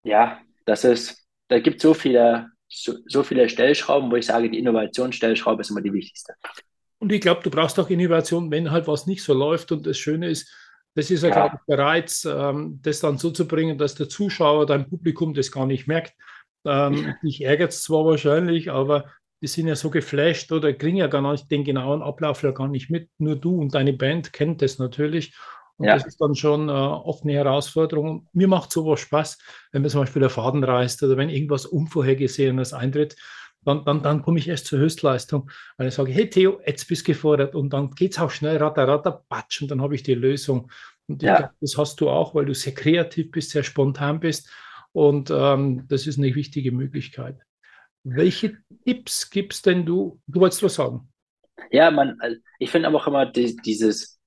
Ja, 0.04 0.40
das 0.66 0.84
ist, 0.84 1.28
da 1.48 1.60
gibt 1.60 1.82
so 1.82 1.94
viele, 1.94 2.50
so, 2.70 2.94
so 3.08 3.24
viele 3.24 3.50
Stellschrauben, 3.50 4.12
wo 4.12 4.16
ich 4.16 4.28
sage, 4.28 4.50
die 4.50 4.60
Innovationsstellschraube 4.60 5.62
ist 5.62 5.72
immer 5.72 5.82
die 5.82 5.94
wichtigste. 5.94 6.34
Und 7.00 7.12
ich 7.12 7.22
glaube, 7.22 7.42
du 7.44 7.50
brauchst 7.50 7.80
auch 7.80 7.90
Innovation, 7.90 8.52
wenn 8.52 8.72
halt 8.72 8.88
was 8.88 9.08
nicht 9.08 9.24
so 9.24 9.34
läuft. 9.34 9.72
Und 9.72 9.86
das 9.88 9.98
Schöne 9.98 10.30
ist, 10.30 10.54
das 10.96 11.10
ist 11.10 11.24
ja, 11.24 11.30
ja. 11.30 11.36
glaube 11.36 11.56
ich, 11.56 11.66
der 11.68 11.80
Reiz, 11.80 12.26
ähm, 12.26 12.80
das 12.82 13.00
dann 13.00 13.18
so 13.18 13.32
zu 13.32 13.48
bringen, 13.48 13.78
dass 13.78 13.96
der 13.96 14.10
Zuschauer, 14.10 14.66
dein 14.66 14.90
Publikum 14.90 15.34
das 15.34 15.52
gar 15.52 15.66
nicht 15.66 15.88
merkt. 15.88 16.14
Ähm, 16.66 17.16
dich 17.24 17.42
ärgert 17.42 17.72
es 17.72 17.84
zwar 17.84 18.06
wahrscheinlich, 18.06 18.70
aber 18.70 19.06
die 19.42 19.48
sind 19.48 19.68
ja 19.68 19.76
so 19.76 19.90
geflasht 19.90 20.52
oder 20.52 20.74
kriegen 20.74 20.98
ja 20.98 21.08
gar 21.08 21.22
nicht 21.32 21.50
den 21.50 21.64
genauen 21.64 22.02
Ablauf 22.02 22.44
ja 22.44 22.52
gar 22.52 22.68
nicht 22.68 22.90
mit. 22.90 23.10
Nur 23.18 23.38
du 23.38 23.56
und 23.56 23.74
deine 23.74 23.94
Band 23.94 24.34
kennt 24.34 24.62
das 24.62 24.78
natürlich. 24.78 25.34
Und 25.80 25.88
ja. 25.88 25.96
das 25.96 26.06
ist 26.06 26.22
dann 26.22 26.36
schon 26.36 26.70
äh, 26.70 26.72
oft 26.72 27.24
eine 27.24 27.34
Herausforderung. 27.34 28.28
Mir 28.34 28.48
macht 28.48 28.72
sowas 28.72 29.00
Spaß, 29.00 29.40
wenn 29.72 29.82
man 29.82 29.90
zum 29.90 30.02
Beispiel 30.02 30.20
der 30.20 30.30
Faden 30.30 30.64
reißt 30.64 31.02
oder 31.04 31.18
wenn 31.18 31.30
irgendwas 31.30 31.66
Unvorhergesehenes 31.66 32.74
eintritt 32.74 33.16
dann, 33.66 33.84
dann, 33.86 34.02
dann 34.04 34.22
komme 34.22 34.40
ich 34.40 34.48
erst 34.48 34.68
zur 34.68 34.80
Höchstleistung, 34.80 35.50
weil 35.78 35.88
ich 35.88 35.94
sage, 35.94 36.12
hey 36.12 36.30
Theo, 36.30 36.60
jetzt 36.66 36.88
bist 36.88 37.08
du 37.08 37.12
gefordert 37.12 37.56
und 37.56 37.72
dann 37.72 37.92
geht 37.92 38.14
es 38.14 38.20
auch 38.20 38.32
schnell, 38.32 38.58
ratter, 38.58 38.88
ratter, 38.88 39.24
patsch 39.28 39.62
und 39.62 39.72
dann 39.72 39.82
habe 39.82 39.96
ich 39.96 40.04
die 40.04 40.16
Lösung. 40.16 40.72
Und 41.08 41.22
ja. 41.22 41.38
glaub, 41.38 41.52
das 41.60 41.78
hast 41.78 42.02
du 42.02 42.10
auch, 42.10 42.36
weil 42.36 42.46
du 42.46 42.54
sehr 42.54 42.74
kreativ 42.74 43.32
bist, 43.32 43.52
sehr 43.52 43.64
spontan 43.64 44.20
bist 44.20 44.50
Und 44.92 45.32
ähm, 45.32 45.86
das 45.88 46.08
ist 46.08 46.18
eine 46.18 46.34
wichtige 46.36 46.72
Möglichkeit. 46.72 47.40
Welche 48.04 48.58
Tipps 48.86 49.30
gibst 49.30 49.66
denn 49.66 49.86
du? 49.86 50.22
Du 50.28 50.40
wolltest 50.40 50.64
was 50.64 50.76
sagen? 50.76 51.10
Ja, 51.72 51.92
man, 51.92 52.18
ich 52.60 52.72
finde 52.72 52.88
aber 52.88 52.98
auch 52.98 53.08
immer 53.08 53.26
die, 53.26 53.56
dieses, 53.58 54.19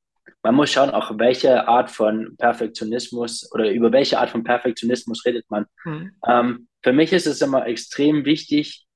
man 0.42 0.54
muss 0.54 0.70
schauen, 0.70 0.90
auch 0.90 1.18
welche 1.18 1.68
Art 1.68 1.90
von 1.90 2.36
Perfektionismus 2.36 3.50
oder 3.52 3.70
über 3.70 3.92
welche 3.92 4.18
Art 4.18 4.30
von 4.30 4.44
Perfektionismus 4.44 5.24
redet 5.24 5.50
man. 5.50 5.66
Mhm. 5.84 6.12
Ähm, 6.26 6.68
für 6.82 6.92
mich 6.92 7.12
ist 7.12 7.26
es 7.26 7.40
immer 7.40 7.66
extrem 7.66 8.24
wichtig, 8.24 8.86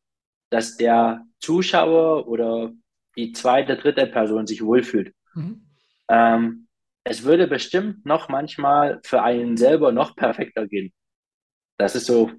dass 0.51 0.77
der 0.77 1.25
Zuschauer 1.41 2.27
oder 2.29 2.73
die 3.17 3.33
zweite, 3.33 3.77
dritte 3.77 4.07
Person 4.07 4.47
sich 4.47 4.63
wohlfühlt. 4.63 5.15
Mhm. 5.35 5.67
Ähm, 6.09 6.69
es 7.05 7.23
würde 7.23 7.47
bestimmt 7.47 8.05
noch 8.05 8.29
manchmal 8.29 9.01
für 9.05 9.23
einen 9.23 9.57
selber 9.57 9.93
noch 9.93 10.17
perfekter 10.17 10.67
gehen. 10.67 10.93
Das 11.79 11.95
ist 11.95 12.07
so, 12.07 12.33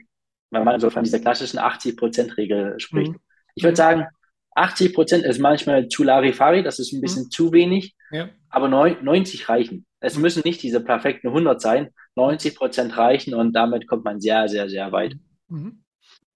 wenn 0.52 0.64
man 0.64 0.80
so 0.80 0.90
von 0.90 1.04
dieser 1.04 1.20
klassischen 1.20 1.60
80%-Regel 1.60 2.80
spricht. 2.80 3.12
Mhm. 3.12 3.20
Ich 3.56 3.64
würde 3.64 3.78
sagen, 3.78 4.08
80 4.58 4.94
Prozent 4.94 5.24
ist 5.24 5.40
manchmal 5.40 5.88
zu 5.88 6.04
Larifari, 6.04 6.64
das 6.64 6.80
ist 6.80 6.92
ein 6.92 7.02
bisschen 7.02 7.26
mhm. 7.26 7.32
zu 7.32 7.52
wenig, 7.52 7.96
ja. 8.12 8.30
aber 8.50 8.68
90 8.68 9.48
reichen. 9.50 9.86
Es 10.00 10.16
mhm. 10.16 10.24
müssen 10.24 10.42
nicht 10.46 10.64
diese 10.64 10.84
perfekten 10.84 11.28
100 11.28 11.62
sein, 11.62 11.90
90 12.16 12.56
Prozent 12.56 12.98
reichen 12.98 13.34
und 13.34 13.54
damit 13.54 13.88
kommt 13.88 14.04
man 14.04 14.20
sehr, 14.20 14.48
sehr, 14.48 14.68
sehr 14.70 14.92
weit. 14.92 15.16
Mhm. 15.48 15.84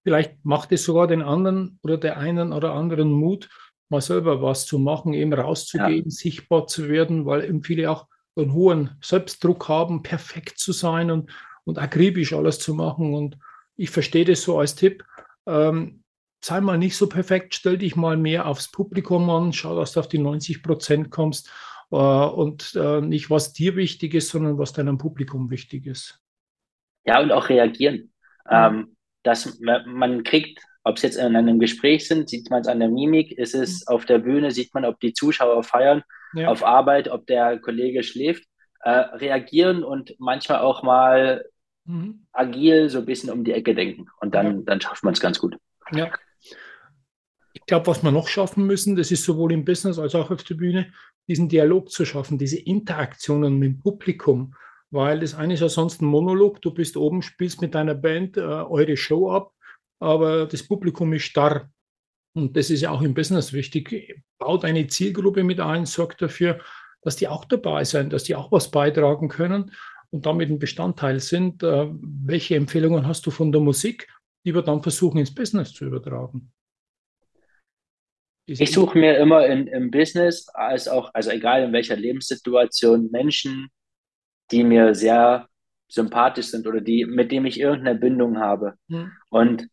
Vielleicht 0.04 0.44
macht 0.44 0.72
es 0.72 0.84
sogar 0.84 1.06
den 1.06 1.22
anderen 1.22 1.78
oder 1.82 1.98
der 1.98 2.16
einen 2.18 2.52
oder 2.52 2.72
anderen 2.74 3.10
Mut, 3.10 3.48
mal 3.88 4.00
selber 4.00 4.40
was 4.40 4.66
zu 4.66 4.78
machen, 4.78 5.14
eben 5.14 5.32
rauszugehen, 5.32 6.04
ja. 6.04 6.10
sichtbar 6.10 6.66
zu 6.66 6.88
werden, 6.88 7.26
weil 7.26 7.44
eben 7.44 7.62
viele 7.62 7.90
auch 7.90 8.06
einen 8.36 8.52
hohen 8.52 8.96
Selbstdruck 9.02 9.68
haben, 9.68 10.02
perfekt 10.02 10.58
zu 10.58 10.72
sein 10.72 11.10
und, 11.10 11.30
und 11.64 11.78
akribisch 11.78 12.32
alles 12.32 12.58
zu 12.58 12.74
machen. 12.74 13.14
Und 13.14 13.36
ich 13.76 13.90
verstehe 13.90 14.24
das 14.24 14.42
so 14.42 14.58
als 14.58 14.74
Tipp. 14.74 15.04
Ähm, 15.46 16.01
sei 16.44 16.60
mal 16.60 16.78
nicht 16.78 16.96
so 16.96 17.08
perfekt, 17.08 17.54
stell 17.54 17.78
dich 17.78 17.96
mal 17.96 18.16
mehr 18.16 18.46
aufs 18.46 18.70
Publikum 18.70 19.28
an, 19.30 19.52
schau, 19.52 19.76
dass 19.76 19.92
du 19.92 20.00
auf 20.00 20.08
die 20.08 20.18
90 20.18 20.62
Prozent 20.62 21.10
kommst 21.10 21.50
äh, 21.90 21.96
und 21.96 22.74
äh, 22.74 23.00
nicht, 23.00 23.30
was 23.30 23.52
dir 23.52 23.76
wichtig 23.76 24.14
ist, 24.14 24.30
sondern 24.30 24.58
was 24.58 24.72
deinem 24.72 24.98
Publikum 24.98 25.50
wichtig 25.50 25.86
ist. 25.86 26.20
Ja, 27.04 27.20
und 27.20 27.32
auch 27.32 27.48
reagieren. 27.48 28.12
Ja. 28.50 28.68
Ähm, 28.68 28.96
dass 29.22 29.60
man 29.60 30.24
kriegt, 30.24 30.60
ob 30.82 30.96
es 30.96 31.02
jetzt 31.02 31.16
in 31.16 31.36
einem 31.36 31.60
Gespräch 31.60 32.08
sind, 32.08 32.28
sieht 32.28 32.50
man 32.50 32.62
es 32.62 32.66
an 32.66 32.80
der 32.80 32.88
Mimik, 32.88 33.30
ist 33.38 33.54
es 33.54 33.86
mhm. 33.86 33.94
auf 33.94 34.04
der 34.04 34.18
Bühne, 34.18 34.50
sieht 34.50 34.74
man, 34.74 34.84
ob 34.84 34.98
die 34.98 35.12
Zuschauer 35.12 35.62
feiern, 35.62 36.02
ja. 36.34 36.48
auf 36.48 36.64
Arbeit, 36.64 37.08
ob 37.08 37.26
der 37.26 37.58
Kollege 37.60 38.02
schläft. 38.02 38.44
Äh, 38.84 38.90
reagieren 38.90 39.84
und 39.84 40.16
manchmal 40.18 40.58
auch 40.58 40.82
mal 40.82 41.44
mhm. 41.84 42.26
agil 42.32 42.88
so 42.88 42.98
ein 42.98 43.06
bisschen 43.06 43.30
um 43.30 43.44
die 43.44 43.52
Ecke 43.52 43.76
denken. 43.76 44.08
Und 44.20 44.34
dann, 44.34 44.56
ja. 44.56 44.62
dann 44.64 44.80
schafft 44.80 45.04
man 45.04 45.12
es 45.12 45.20
ganz 45.20 45.38
gut. 45.38 45.56
Ja. 45.92 46.10
Ich 47.62 47.66
glaube, 47.66 47.86
was 47.86 48.02
wir 48.02 48.10
noch 48.10 48.26
schaffen 48.26 48.66
müssen, 48.66 48.96
das 48.96 49.12
ist 49.12 49.24
sowohl 49.24 49.52
im 49.52 49.64
Business 49.64 49.98
als 49.98 50.16
auch 50.16 50.30
auf 50.30 50.42
der 50.42 50.56
Bühne, 50.56 50.92
diesen 51.28 51.48
Dialog 51.48 51.90
zu 51.90 52.04
schaffen, 52.04 52.36
diese 52.36 52.58
Interaktionen 52.58 53.58
mit 53.58 53.68
dem 53.68 53.78
Publikum. 53.78 54.54
Weil 54.90 55.20
das 55.20 55.34
eine 55.34 55.54
ist 55.54 55.60
ja 55.60 55.68
sonst 55.68 56.02
ein 56.02 56.06
Monolog, 56.06 56.60
du 56.60 56.72
bist 56.72 56.96
oben, 56.96 57.22
spielst 57.22 57.62
mit 57.62 57.74
deiner 57.74 57.94
Band 57.94 58.36
äh, 58.36 58.40
eure 58.40 58.96
Show 58.96 59.30
ab, 59.30 59.52
aber 60.00 60.46
das 60.46 60.64
Publikum 60.64 61.12
ist 61.12 61.22
starr. 61.22 61.70
Und 62.34 62.56
das 62.56 62.68
ist 62.68 62.80
ja 62.80 62.90
auch 62.90 63.02
im 63.02 63.14
Business 63.14 63.52
wichtig. 63.52 64.20
Baut 64.38 64.64
eine 64.64 64.86
Zielgruppe 64.88 65.44
mit 65.44 65.60
ein, 65.60 65.86
sorgt 65.86 66.20
dafür, 66.20 66.60
dass 67.02 67.16
die 67.16 67.28
auch 67.28 67.44
dabei 67.44 67.84
sind, 67.84 68.12
dass 68.12 68.24
die 68.24 68.34
auch 68.34 68.50
was 68.50 68.70
beitragen 68.70 69.28
können 69.28 69.72
und 70.10 70.26
damit 70.26 70.50
ein 70.50 70.58
Bestandteil 70.58 71.20
sind. 71.20 71.62
Äh, 71.62 71.88
welche 71.92 72.56
Empfehlungen 72.56 73.06
hast 73.06 73.24
du 73.24 73.30
von 73.30 73.52
der 73.52 73.60
Musik, 73.60 74.08
die 74.44 74.54
wir 74.54 74.62
dann 74.62 74.82
versuchen 74.82 75.18
ins 75.18 75.34
Business 75.34 75.72
zu 75.72 75.84
übertragen? 75.84 76.52
Ich 78.46 78.72
suche 78.72 78.98
mir 78.98 79.18
immer 79.18 79.46
in, 79.46 79.66
im 79.68 79.90
Business, 79.90 80.48
als 80.48 80.88
auch, 80.88 81.10
also 81.14 81.30
egal 81.30 81.62
in 81.62 81.72
welcher 81.72 81.96
Lebenssituation, 81.96 83.10
Menschen, 83.10 83.68
die 84.50 84.64
mir 84.64 84.94
sehr 84.94 85.48
sympathisch 85.88 86.46
sind 86.46 86.66
oder 86.66 86.80
die, 86.80 87.04
mit 87.04 87.30
denen 87.30 87.46
ich 87.46 87.60
irgendeine 87.60 87.98
Bindung 87.98 88.38
habe. 88.38 88.74
Mhm. 88.88 89.12
Und 89.28 89.68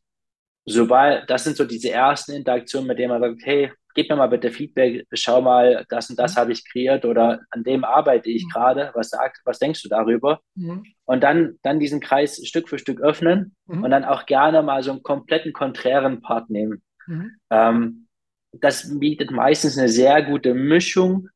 sobald, 0.65 1.29
das 1.29 1.45
sind 1.45 1.57
so 1.57 1.65
diese 1.65 1.91
ersten 1.91 2.33
Interaktionen, 2.33 2.87
mit 2.87 2.99
denen 2.99 3.09
man 3.09 3.21
sagt, 3.21 3.41
hey, 3.43 3.71
gib 3.95 4.09
mir 4.09 4.15
mal 4.15 4.27
bitte 4.27 4.51
Feedback, 4.51 5.07
schau 5.13 5.41
mal, 5.41 5.85
das 5.89 6.09
und 6.09 6.19
das 6.19 6.37
habe 6.37 6.51
ich 6.51 6.69
kreiert 6.69 7.05
oder 7.05 7.41
an 7.49 7.63
dem 7.63 7.83
arbeite 7.83 8.29
ich 8.29 8.45
mhm. 8.45 8.49
gerade, 8.49 8.91
was 8.93 9.09
sagt, 9.09 9.39
was 9.45 9.59
denkst 9.59 9.81
du 9.81 9.89
darüber? 9.89 10.41
Mhm. 10.55 10.83
Und 11.05 11.23
dann, 11.23 11.57
dann 11.63 11.79
diesen 11.79 11.99
Kreis 11.99 12.45
Stück 12.47 12.69
für 12.69 12.79
Stück 12.79 13.01
öffnen 13.01 13.55
mhm. 13.65 13.83
und 13.83 13.91
dann 13.91 14.05
auch 14.05 14.25
gerne 14.25 14.61
mal 14.61 14.83
so 14.83 14.91
einen 14.91 15.03
kompletten 15.03 15.53
konträren 15.53 16.21
Part 16.21 16.49
nehmen. 16.49 16.83
Mhm. 17.07 17.31
Ähm, 17.49 18.07
das 18.51 18.99
bietet 18.99 19.31
meistens 19.31 19.77
eine 19.77 19.89
sehr 19.89 20.23
gute 20.23 20.53
Mischung, 20.53 21.29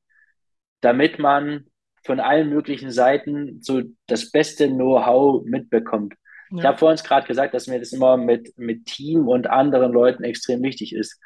damit 0.82 1.20
man 1.20 1.66
von 2.04 2.20
allen 2.20 2.50
möglichen 2.50 2.92
Seiten 2.92 3.62
so 3.62 3.82
das 4.08 4.32
beste 4.32 4.68
Know-how 4.68 5.44
mitbekommt. 5.46 6.16
Ja. 6.52 6.58
Ich 6.58 6.66
habe 6.66 6.78
vorhin 6.78 7.04
gerade 7.04 7.28
gesagt, 7.28 7.54
dass 7.54 7.68
mir 7.68 7.80
das 7.80 7.94
immer 7.94 8.18
mit, 8.18 8.58
mit 8.58 8.86
Team 8.86 9.28
und 9.28 9.48
anderen 9.48 9.92
Leuten 9.92 10.24
extrem 10.24 10.62
wichtig 10.62 10.94
ist. 10.94 11.20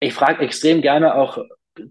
Ich 0.00 0.12
frage 0.12 0.44
extrem 0.44 0.82
gerne 0.82 1.14
auch 1.14 1.38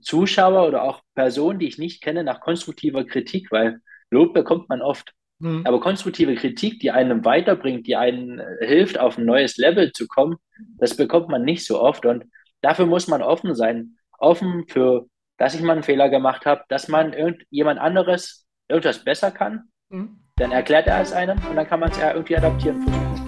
Zuschauer 0.02 0.68
oder 0.68 0.84
auch 0.84 1.02
Personen, 1.14 1.60
die 1.60 1.68
ich 1.68 1.78
nicht 1.78 2.02
kenne, 2.02 2.24
nach 2.24 2.42
konstruktiver 2.42 3.06
Kritik, 3.06 3.52
weil 3.52 3.80
Lob 4.12 4.34
bekommt 4.34 4.70
man 4.70 4.82
oft. 4.82 5.14
Mhm. 5.40 5.64
Aber 5.66 5.80
konstruktive 5.80 6.36
Kritik, 6.36 6.80
die 6.80 6.92
einem 6.92 7.26
weiterbringt, 7.26 7.88
die 7.88 7.96
einen 7.96 8.42
hilft, 8.60 9.00
auf 9.00 9.18
ein 9.18 9.26
neues 9.26 9.58
Level 9.58 9.92
zu 9.92 10.08
kommen, 10.08 10.38
das 10.78 10.96
bekommt 10.96 11.30
man 11.30 11.44
nicht 11.44 11.66
so 11.66 11.82
oft. 11.82 12.06
Und 12.06 12.26
Dafür 12.66 12.88
muss 12.88 13.08
man 13.08 13.22
offen 13.22 13.54
sein. 13.54 13.92
Offen 14.18 14.66
für, 14.68 15.06
dass 15.38 15.54
ich 15.54 15.62
mal 15.62 15.74
einen 15.74 15.84
Fehler 15.84 16.10
gemacht 16.10 16.48
habe, 16.48 16.64
dass 16.68 16.88
man 16.88 17.14
irgendjemand 17.14 17.80
anderes 17.80 18.48
irgendwas 18.68 19.04
besser 19.04 19.30
kann. 19.30 19.70
Mhm. 19.90 20.18
Dann 20.38 20.52
erklärt 20.52 20.88
er 20.88 21.00
es 21.00 21.14
einem 21.14 21.38
und 21.48 21.58
dann 21.58 21.68
kann 21.68 21.80
man 21.80 21.92
es 21.92 22.00
ja 22.00 22.14
irgendwie 22.14 22.36
adaptieren. 22.36 22.84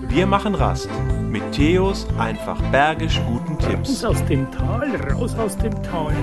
Wir 0.10 0.26
machen 0.26 0.56
Rast 0.56 0.90
mit 1.30 1.52
Theos 1.52 2.08
einfach 2.18 2.60
bergisch 2.72 3.22
guten 3.28 3.60
Tipps. 3.60 4.04
Raus 4.04 4.06
aus 4.06 4.26
dem 4.26 4.50
Tal, 4.50 4.96
raus 5.12 5.38
aus 5.38 5.56
dem 5.56 5.84
Tal. 5.84 6.16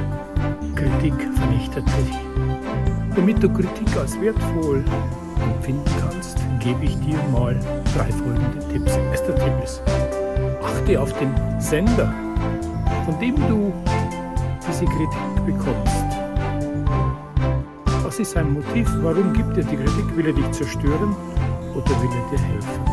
Kritik 0.74 1.14
vernichtet 1.36 1.86
dich. 1.86 2.16
Damit 3.14 3.40
du 3.40 3.48
Kritik 3.48 3.96
als 3.96 4.20
wertvoll 4.20 4.84
empfinden 5.40 5.84
kannst, 6.00 6.36
gebe 6.58 6.84
ich 6.84 6.98
dir 6.98 7.22
mal 7.30 7.54
drei 7.94 8.10
folgende 8.10 8.58
Tipps. 8.72 8.96
Erster 9.12 9.36
Tipp 9.36 9.62
ist, 9.62 9.82
achte 10.64 11.00
auf 11.00 11.16
den 11.20 11.32
Sender 11.60 12.12
von 13.04 13.18
dem 13.20 13.36
du 13.36 13.72
diese 14.66 14.86
Kritik 14.86 15.46
bekommst. 15.46 16.04
Was 18.02 18.18
ist 18.18 18.32
sein 18.32 18.52
Motiv? 18.52 18.88
Warum 19.02 19.32
gibt 19.32 19.56
er 19.56 19.64
die 19.64 19.76
Kritik? 19.76 20.16
Will 20.16 20.26
er 20.26 20.32
dich 20.32 20.50
zerstören 20.52 21.14
oder 21.74 21.90
will 22.00 22.10
er 22.10 22.30
dir 22.30 22.44
helfen? 22.44 22.84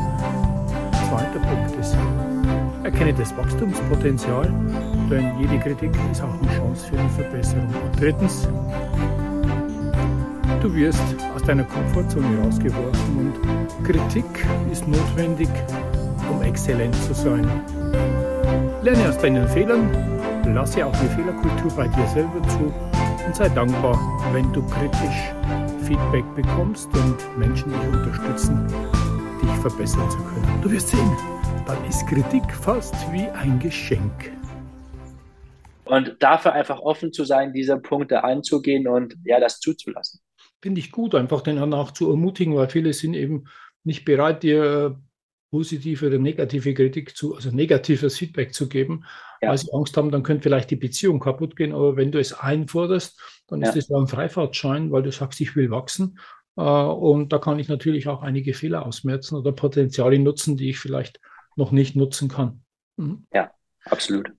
Zweiter 1.08 1.40
Punkt 1.40 1.80
ist, 1.80 1.96
erkenne 2.84 3.14
das 3.14 3.36
Wachstumspotenzial, 3.38 4.54
denn 5.10 5.32
jede 5.40 5.60
Kritik 5.60 5.92
ist 6.12 6.22
auch 6.22 6.34
eine 6.42 6.58
Chance 6.58 6.88
für 6.88 7.00
eine 7.00 7.10
Verbesserung. 7.10 7.70
Drittens, 7.98 8.48
du 10.62 10.74
wirst 10.74 11.04
aus 11.36 11.44
deiner 11.44 11.64
Komfortzone 11.64 12.44
rausgeworfen 12.44 13.18
und 13.18 13.86
Kritik 13.86 14.26
ist 14.72 14.88
notwendig, 14.88 15.50
um 16.30 16.42
exzellent 16.42 16.96
zu 16.96 17.14
sein. 17.14 17.48
Lerne 18.84 19.10
aus 19.10 19.18
deinen 19.20 19.48
Fehlern, 19.48 19.92
lasse 20.56 20.84
auch 20.84 20.92
die 20.94 21.08
Fehlerkultur 21.10 21.72
bei 21.76 21.88
dir 21.88 22.08
selber 22.08 22.42
zu 22.48 22.74
und 23.28 23.36
sei 23.36 23.48
dankbar, 23.50 23.94
wenn 24.34 24.52
du 24.54 24.66
kritisch 24.70 25.32
Feedback 25.86 26.26
bekommst 26.36 26.90
und 26.98 27.38
Menschen 27.38 27.72
dich 27.72 27.88
unterstützen, 27.90 28.68
dich 29.40 29.52
verbessern 29.62 30.10
zu 30.10 30.18
können. 30.18 30.62
Du 30.64 30.72
wirst 30.72 30.88
sehen, 30.88 31.16
dann 31.68 31.78
ist 31.86 32.08
Kritik 32.08 32.52
fast 32.52 32.96
wie 33.12 33.30
ein 33.30 33.60
Geschenk. 33.60 34.32
Und 35.86 36.16
dafür 36.20 36.54
einfach 36.54 36.80
offen 36.80 37.14
zu 37.14 37.24
sein, 37.24 37.54
diese 37.54 37.78
Punkte 37.78 38.24
anzugehen 38.24 38.88
und 38.88 39.16
ja, 39.26 39.40
das 39.40 39.60
zuzulassen. 39.60 40.22
Finde 40.60 40.80
ich 40.80 40.92
gut, 40.92 41.14
einfach 41.14 41.42
den 41.42 41.60
anderen 41.60 41.84
auch 41.84 41.92
zu 41.92 42.10
ermutigen, 42.10 42.56
weil 42.56 42.68
viele 42.68 42.94
sind 42.94 43.14
eben 43.14 43.44
nicht 43.84 44.06
bereit, 44.06 44.42
dir 44.42 45.00
positive 45.52 46.08
oder 46.08 46.18
negative 46.18 46.74
Kritik 46.74 47.16
zu, 47.16 47.36
also 47.36 47.52
negatives 47.52 48.18
Feedback 48.18 48.54
zu 48.54 48.70
geben, 48.70 49.06
ja. 49.42 49.50
weil 49.50 49.58
sie 49.58 49.72
Angst 49.74 49.96
haben, 49.98 50.10
dann 50.10 50.24
könnte 50.24 50.44
vielleicht 50.44 50.72
die 50.72 50.78
Beziehung 50.78 51.20
kaputt 51.20 51.56
gehen. 51.56 51.74
Aber 51.74 51.98
wenn 51.98 52.12
du 52.12 52.20
es 52.20 52.34
einforderst, 52.34 53.20
dann 53.48 53.62
ja. 53.62 53.70
ist 53.70 53.76
es 53.76 53.90
ja 53.90 53.98
ein 53.98 54.08
Freifahrtschein, 54.08 54.92
weil 54.92 55.04
du 55.04 55.12
sagst, 55.12 55.42
ich 55.42 55.56
will 55.56 55.70
wachsen. 55.70 56.18
Äh, 56.56 56.62
und 56.62 57.34
da 57.34 57.38
kann 57.38 57.60
ich 57.60 57.68
natürlich 57.68 58.08
auch 58.08 58.22
einige 58.22 58.54
Fehler 58.54 58.86
ausmerzen 58.86 59.36
oder 59.36 59.52
Potenziale 59.52 60.18
nutzen, 60.20 60.58
die 60.58 60.70
ich 60.70 60.80
vielleicht 60.80 61.20
noch 61.56 61.72
nicht 61.72 61.96
nutzen 61.96 62.30
kann. 62.30 62.64
Mhm. 62.96 63.28
Ja, 63.34 63.52
absolut. 63.86 64.32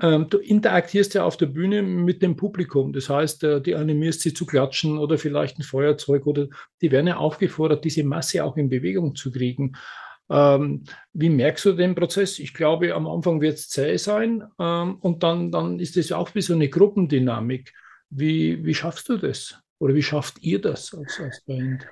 Ähm, 0.00 0.28
du 0.30 0.38
interagierst 0.38 1.14
ja 1.14 1.24
auf 1.24 1.36
der 1.36 1.46
Bühne 1.46 1.82
mit 1.82 2.22
dem 2.22 2.36
Publikum. 2.36 2.92
Das 2.92 3.10
heißt, 3.10 3.44
äh, 3.44 3.60
die 3.60 3.74
animierst 3.74 4.20
sie 4.20 4.32
zu 4.32 4.46
klatschen 4.46 4.98
oder 4.98 5.18
vielleicht 5.18 5.58
ein 5.58 5.62
Feuerzeug 5.62 6.26
oder 6.26 6.48
die 6.80 6.90
werden 6.90 7.08
ja 7.08 7.16
aufgefordert, 7.16 7.84
diese 7.84 8.04
Masse 8.04 8.44
auch 8.44 8.56
in 8.56 8.70
Bewegung 8.70 9.14
zu 9.14 9.30
kriegen. 9.30 9.76
Ähm, 10.30 10.84
wie 11.12 11.28
merkst 11.28 11.64
du 11.64 11.72
den 11.72 11.96
Prozess? 11.96 12.38
Ich 12.38 12.54
glaube, 12.54 12.94
am 12.94 13.08
Anfang 13.08 13.40
wird 13.40 13.54
es 13.54 13.68
zäh 13.68 13.96
sein 13.96 14.44
ähm, 14.60 14.96
und 15.00 15.22
dann, 15.24 15.50
dann 15.50 15.80
ist 15.80 15.96
es 15.96 16.12
auch 16.12 16.34
wie 16.34 16.42
so 16.42 16.54
eine 16.54 16.68
Gruppendynamik. 16.68 17.74
Wie, 18.10 18.64
wie 18.64 18.74
schaffst 18.74 19.08
du 19.08 19.16
das? 19.16 19.60
Oder 19.78 19.94
wie 19.94 20.02
schafft 20.02 20.40
ihr 20.42 20.60
das 20.60 20.94
als, 20.94 21.18
als 21.20 21.40
Band? 21.44 21.86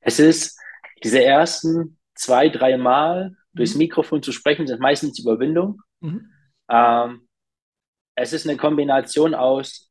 Es 0.00 0.20
ist 0.20 0.58
diese 1.02 1.22
ersten 1.22 1.98
zwei, 2.14 2.48
drei 2.48 2.76
Mal 2.76 3.36
durchs 3.54 3.74
mhm. 3.74 3.78
Mikrofon 3.78 4.22
zu 4.22 4.30
sprechen, 4.30 4.66
sind 4.66 4.80
meistens 4.80 5.18
Überwindung. 5.18 5.80
Mhm. 6.00 6.30
Ähm, 6.70 7.28
es 8.14 8.32
ist 8.32 8.46
eine 8.48 8.56
Kombination 8.56 9.34
aus 9.34 9.90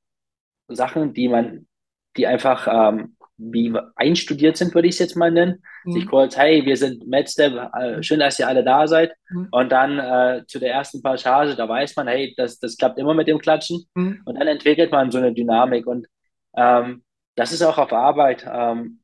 Sachen, 0.69 1.13
die 1.13 1.27
man, 1.27 1.67
die 2.15 2.27
einfach 2.27 2.67
ähm, 2.69 3.16
wie 3.37 3.73
einstudiert 3.95 4.57
sind, 4.57 4.73
würde 4.73 4.87
ich 4.87 4.95
es 4.95 4.99
jetzt 4.99 5.15
mal 5.15 5.31
nennen. 5.31 5.61
Mhm. 5.85 5.91
Sich 5.91 6.07
kurz, 6.07 6.35
hey, 6.35 6.65
wir 6.65 6.75
sind 6.75 7.07
MedStep, 7.07 7.53
äh, 7.73 8.03
schön, 8.03 8.19
dass 8.19 8.39
ihr 8.39 8.47
alle 8.47 8.63
da 8.63 8.87
seid. 8.87 9.13
Mhm. 9.29 9.47
Und 9.51 9.71
dann 9.71 9.99
äh, 9.99 10.45
zu 10.47 10.59
der 10.59 10.73
ersten 10.73 11.01
Passage, 11.01 11.55
da 11.55 11.69
weiß 11.69 11.95
man, 11.95 12.07
hey, 12.07 12.33
das, 12.35 12.59
das 12.59 12.77
klappt 12.77 12.97
immer 12.97 13.13
mit 13.13 13.27
dem 13.27 13.39
Klatschen. 13.39 13.85
Mhm. 13.93 14.21
Und 14.25 14.39
dann 14.39 14.47
entwickelt 14.47 14.91
man 14.91 15.11
so 15.11 15.19
eine 15.19 15.33
Dynamik. 15.33 15.85
Und 15.85 16.07
ähm, 16.55 17.03
das 17.35 17.51
ist 17.51 17.61
auch 17.61 17.77
auf 17.77 17.93
Arbeit. 17.93 18.45
Ähm, 18.51 19.01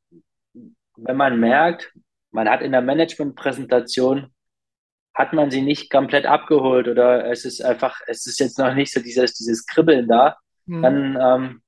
wenn 0.95 1.17
man 1.17 1.39
merkt, 1.39 1.93
man 2.31 2.49
hat 2.49 2.61
in 2.61 2.71
der 2.71 2.81
Management-Präsentation 2.81 4.31
hat 5.13 5.33
man 5.33 5.51
sie 5.51 5.61
nicht 5.61 5.91
komplett 5.91 6.25
abgeholt 6.25 6.87
oder 6.87 7.29
es 7.29 7.45
ist 7.45 7.61
einfach, 7.61 8.01
es 8.07 8.25
ist 8.25 8.39
jetzt 8.39 8.57
noch 8.57 8.73
nicht 8.73 8.91
so 8.91 8.99
dieses, 8.99 9.33
dieses 9.35 9.67
Kribbeln 9.67 10.07
da, 10.07 10.37
mhm. 10.65 10.81
dann 10.81 11.17
ähm, 11.21 11.62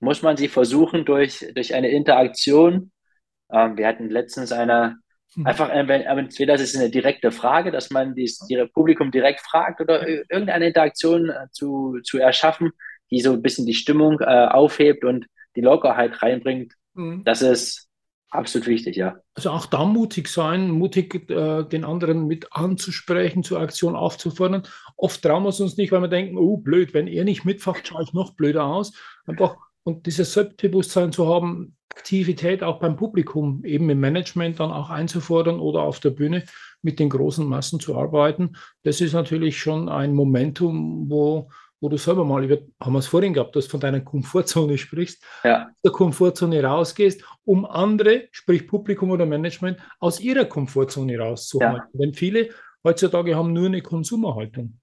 muss 0.00 0.22
man 0.22 0.36
sie 0.36 0.48
versuchen 0.48 1.04
durch, 1.04 1.46
durch 1.54 1.74
eine 1.74 1.88
Interaktion. 1.88 2.90
Ähm, 3.50 3.76
wir 3.76 3.86
hatten 3.86 4.10
letztens 4.10 4.52
eine, 4.52 4.98
mhm. 5.34 5.46
einfach, 5.46 5.70
entweder 5.70 6.54
das 6.54 6.62
ist 6.62 6.76
eine 6.76 6.90
direkte 6.90 7.30
Frage, 7.30 7.70
dass 7.70 7.90
man 7.90 8.14
das 8.14 8.46
Publikum 8.72 9.10
direkt 9.10 9.40
fragt 9.40 9.80
oder 9.80 10.06
irgendeine 10.06 10.68
Interaktion 10.68 11.30
äh, 11.30 11.46
zu, 11.52 11.98
zu 12.02 12.18
erschaffen, 12.18 12.72
die 13.10 13.20
so 13.20 13.32
ein 13.32 13.42
bisschen 13.42 13.66
die 13.66 13.74
Stimmung 13.74 14.20
äh, 14.20 14.24
aufhebt 14.24 15.04
und 15.04 15.26
die 15.56 15.62
Lockerheit 15.62 16.22
reinbringt. 16.22 16.74
Mhm. 16.94 17.24
Das 17.24 17.42
ist 17.42 17.88
Absolut 18.34 18.66
wichtig, 18.66 18.96
ja. 18.96 19.14
Also 19.34 19.50
auch 19.50 19.66
da 19.66 19.84
mutig 19.84 20.26
sein, 20.26 20.68
mutig 20.68 21.30
äh, 21.30 21.62
den 21.62 21.84
anderen 21.84 22.26
mit 22.26 22.48
anzusprechen, 22.50 23.44
zur 23.44 23.60
Aktion 23.60 23.94
aufzufordern. 23.94 24.64
Oft 24.96 25.22
trauen 25.22 25.44
wir 25.44 25.50
es 25.50 25.60
uns 25.60 25.76
nicht, 25.76 25.92
weil 25.92 26.00
wir 26.00 26.08
denken, 26.08 26.36
oh 26.36 26.56
blöd, 26.56 26.94
wenn 26.94 27.06
er 27.06 27.22
nicht 27.22 27.44
mitfacht, 27.44 27.86
schaue 27.86 28.02
ich 28.02 28.12
noch 28.12 28.34
blöder 28.34 28.64
aus. 28.64 28.92
Einfach 29.26 29.54
und 29.84 30.06
dieses 30.06 30.32
Selbstbewusstsein 30.32 31.12
zu 31.12 31.28
haben, 31.28 31.76
Aktivität 31.94 32.62
auch 32.64 32.80
beim 32.80 32.96
Publikum, 32.96 33.64
eben 33.64 33.88
im 33.88 34.00
Management 34.00 34.58
dann 34.58 34.72
auch 34.72 34.90
einzufordern 34.90 35.60
oder 35.60 35.82
auf 35.82 36.00
der 36.00 36.10
Bühne 36.10 36.42
mit 36.82 36.98
den 36.98 37.08
großen 37.08 37.46
Massen 37.46 37.78
zu 37.78 37.96
arbeiten, 37.96 38.56
das 38.82 39.00
ist 39.00 39.12
natürlich 39.12 39.58
schon 39.58 39.88
ein 39.88 40.12
Momentum, 40.12 41.08
wo 41.08 41.48
wo 41.84 41.90
du 41.90 41.98
selber 41.98 42.24
mal, 42.24 42.42
über, 42.42 42.60
haben 42.80 42.94
wir 42.94 43.00
es 43.00 43.06
vorhin 43.06 43.34
gehabt, 43.34 43.54
dass 43.54 43.66
du 43.66 43.72
von 43.72 43.80
deiner 43.80 44.00
Komfortzone 44.00 44.78
sprichst, 44.78 45.22
ja. 45.44 45.68
der 45.84 45.92
Komfortzone 45.92 46.64
rausgehst, 46.64 47.22
um 47.44 47.66
andere, 47.66 48.28
sprich 48.30 48.66
Publikum 48.66 49.10
oder 49.10 49.26
Management, 49.26 49.78
aus 50.00 50.18
ihrer 50.18 50.46
Komfortzone 50.46 51.18
rauszuholen. 51.18 51.76
Ja. 51.76 51.88
Denn 51.92 52.14
viele 52.14 52.48
heutzutage 52.82 53.36
haben 53.36 53.52
nur 53.52 53.66
eine 53.66 53.82
Konsumerhaltung. 53.82 54.80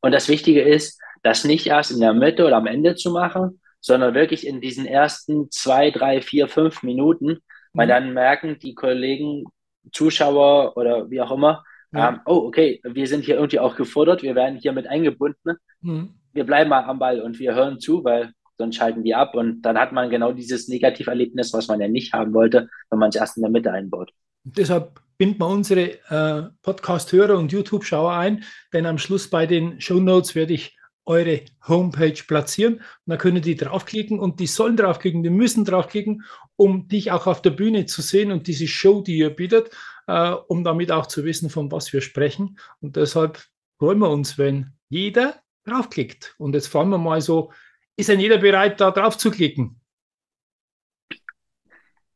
Und 0.00 0.12
das 0.12 0.30
Wichtige 0.30 0.62
ist, 0.62 0.98
das 1.22 1.44
nicht 1.44 1.66
erst 1.66 1.90
in 1.90 2.00
der 2.00 2.14
Mitte 2.14 2.46
oder 2.46 2.56
am 2.56 2.66
Ende 2.66 2.94
zu 2.94 3.10
machen, 3.10 3.60
sondern 3.86 4.14
wirklich 4.14 4.46
in 4.46 4.60
diesen 4.60 4.84
ersten 4.84 5.50
zwei, 5.50 5.90
drei, 5.90 6.20
vier, 6.20 6.48
fünf 6.48 6.82
Minuten, 6.82 7.38
weil 7.72 7.86
mhm. 7.86 7.90
dann 7.90 8.14
merken 8.14 8.58
die 8.58 8.74
Kollegen, 8.74 9.44
Zuschauer 9.92 10.76
oder 10.76 11.08
wie 11.08 11.20
auch 11.20 11.30
immer, 11.30 11.62
ja. 11.92 12.08
Ähm, 12.08 12.20
oh, 12.26 12.46
okay, 12.48 12.80
wir 12.82 13.06
sind 13.06 13.24
hier 13.24 13.36
irgendwie 13.36 13.60
auch 13.60 13.76
gefordert, 13.76 14.22
wir 14.22 14.34
werden 14.34 14.58
hier 14.58 14.72
mit 14.72 14.86
eingebunden. 14.88 15.56
Mhm. 15.80 16.14
Wir 16.32 16.44
bleiben 16.44 16.68
mal 16.68 16.84
am 16.84 16.98
Ball 16.98 17.20
und 17.20 17.38
wir 17.38 17.54
hören 17.54 17.78
zu, 17.78 18.04
weil 18.04 18.32
sonst 18.58 18.76
schalten 18.76 19.04
die 19.04 19.14
ab 19.14 19.34
und 19.34 19.62
dann 19.62 19.78
hat 19.78 19.92
man 19.92 20.10
genau 20.10 20.32
dieses 20.32 20.68
Negativerlebnis, 20.68 21.52
was 21.52 21.68
man 21.68 21.80
ja 21.80 21.88
nicht 21.88 22.12
haben 22.12 22.34
wollte, 22.34 22.68
wenn 22.90 22.98
man 22.98 23.10
es 23.10 23.16
erst 23.16 23.36
in 23.36 23.42
der 23.42 23.50
Mitte 23.50 23.70
einbaut. 23.70 24.10
Deshalb 24.44 25.00
binden 25.16 25.40
wir 25.40 25.48
unsere 25.48 25.92
äh, 26.10 26.50
Podcast-Hörer 26.62 27.38
und 27.38 27.52
YouTube-Schauer 27.52 28.12
ein, 28.12 28.44
denn 28.72 28.84
am 28.84 28.98
Schluss 28.98 29.30
bei 29.30 29.46
den 29.46 29.80
Show 29.80 30.00
Notes 30.00 30.34
werde 30.34 30.54
ich 30.54 30.75
eure 31.06 31.42
Homepage 31.66 32.22
platzieren. 32.26 32.74
Und 32.74 32.82
dann 33.06 33.18
können 33.18 33.42
die 33.42 33.56
draufklicken 33.56 34.18
und 34.18 34.40
die 34.40 34.46
sollen 34.46 34.76
draufklicken, 34.76 35.22
die 35.22 35.30
müssen 35.30 35.64
draufklicken, 35.64 36.24
um 36.56 36.88
dich 36.88 37.12
auch 37.12 37.26
auf 37.26 37.40
der 37.40 37.50
Bühne 37.50 37.86
zu 37.86 38.02
sehen 38.02 38.30
und 38.32 38.46
diese 38.46 38.66
Show, 38.66 39.00
die 39.00 39.16
ihr 39.18 39.30
bietet 39.30 39.70
äh, 40.06 40.30
um 40.30 40.64
damit 40.64 40.92
auch 40.92 41.06
zu 41.06 41.24
wissen, 41.24 41.50
von 41.50 41.70
was 41.70 41.92
wir 41.92 42.00
sprechen. 42.00 42.58
Und 42.80 42.96
deshalb 42.96 43.42
freuen 43.78 43.98
wir 43.98 44.10
uns, 44.10 44.38
wenn 44.38 44.72
jeder 44.88 45.42
draufklickt. 45.64 46.34
Und 46.38 46.54
jetzt 46.54 46.68
fragen 46.68 46.90
wir 46.90 46.98
mal 46.98 47.20
so, 47.20 47.52
ist 47.96 48.08
denn 48.08 48.20
jeder 48.20 48.38
bereit, 48.38 48.80
da 48.80 48.90
drauf 48.90 49.16
zu 49.18 49.30
klicken? 49.30 49.80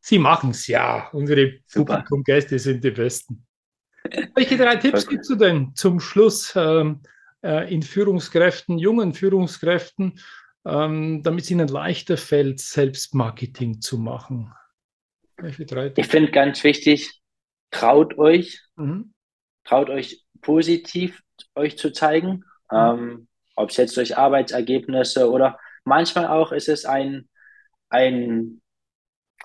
Sie 0.00 0.18
machen 0.18 0.50
es 0.50 0.66
ja. 0.66 1.08
Unsere 1.12 1.60
Publikumgäste 1.72 2.58
sind 2.58 2.82
die 2.82 2.90
Besten. 2.90 3.46
Welche 4.34 4.56
drei 4.56 4.76
Tipps 4.76 5.06
gibst 5.06 5.30
du 5.30 5.34
denn 5.34 5.74
zum 5.74 6.00
Schluss 6.00 6.54
ähm, 6.56 7.00
äh, 7.02 7.08
in 7.42 7.82
Führungskräften, 7.82 8.78
jungen 8.78 9.14
Führungskräften, 9.14 10.20
ähm, 10.64 11.22
damit 11.22 11.44
es 11.44 11.50
ihnen 11.50 11.68
leichter 11.68 12.16
fällt, 12.16 12.60
Selbstmarketing 12.60 13.80
zu 13.80 13.98
machen? 13.98 14.52
Ich 15.96 16.06
finde 16.06 16.30
ganz 16.30 16.62
wichtig, 16.64 17.20
traut 17.70 18.18
euch, 18.18 18.60
mhm. 18.76 19.14
traut 19.64 19.88
euch 19.88 20.24
positiv 20.42 21.22
euch 21.54 21.78
zu 21.78 21.92
zeigen, 21.92 22.44
mhm. 22.70 22.76
ähm, 22.76 23.28
ob 23.56 23.70
es 23.70 23.76
jetzt 23.76 23.96
durch 23.96 24.16
Arbeitsergebnisse 24.16 25.30
oder 25.30 25.58
manchmal 25.84 26.26
auch 26.28 26.52
ist 26.52 26.68
es 26.68 26.84
ein, 26.84 27.28
ein, 27.88 28.60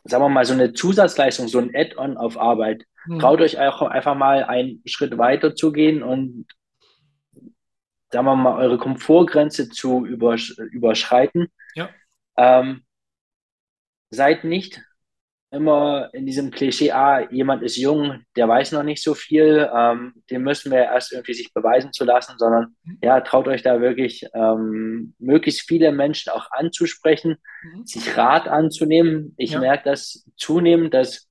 sagen 0.03 0.23
wir 0.23 0.29
mal, 0.29 0.45
so 0.45 0.53
eine 0.53 0.73
Zusatzleistung, 0.73 1.47
so 1.47 1.60
ein 1.60 1.71
Add-on 1.73 2.17
auf 2.17 2.38
Arbeit. 2.38 2.86
Mhm. 3.08 3.19
Traut 3.19 3.41
euch 3.41 3.60
auch 3.60 3.81
einfach 3.81 4.15
mal 4.15 4.43
einen 4.43 4.81
Schritt 4.86 5.17
weiter 5.17 5.55
zu 5.55 5.71
gehen 5.71 6.03
und 6.03 6.45
sagen 8.15 8.28
wir 8.28 8.36
mal, 8.38 8.58
eure 8.58 8.78
Komfortgrenze 8.78 9.69
zu 9.69 10.06
übersch 10.06 10.58
überschreiten. 10.71 11.47
Ja. 11.75 11.89
Ähm, 12.38 12.86
seid 14.10 14.45
nicht 14.45 14.82
immer 15.51 16.10
in 16.13 16.25
diesem 16.25 16.49
Klischee, 16.49 16.91
ah, 16.91 17.30
jemand 17.30 17.62
ist 17.62 17.75
jung, 17.75 18.23
der 18.38 18.47
weiß 18.47 18.71
noch 18.71 18.84
nicht 18.84 19.04
so 19.04 19.15
viel, 19.15 19.69
ähm, 19.75 20.13
dem 20.30 20.43
müssen 20.43 20.71
wir 20.71 20.80
erst 20.80 21.12
irgendwie 21.12 21.34
sich 21.34 21.54
beweisen 21.54 21.91
zu 21.91 22.06
lassen, 22.06 22.36
sondern 22.38 22.78
ja, 23.01 23.19
traut 23.19 23.49
euch 23.49 23.62
da 23.62 23.82
wirklich 23.82 24.25
ähm, 24.34 25.13
möglichst 25.19 25.67
viele 25.67 25.91
Menschen 25.91 26.32
auch 26.32 26.47
anzusprechen, 26.51 27.36
mhm. 27.63 27.86
sich 27.86 28.15
Rat 28.15 28.47
anzunehmen. 28.47 29.34
Ich 29.36 29.51
ja. 29.51 29.60
merke 29.60 29.89
das 29.89 30.25
zunehmend, 30.38 30.93
dass 30.93 31.30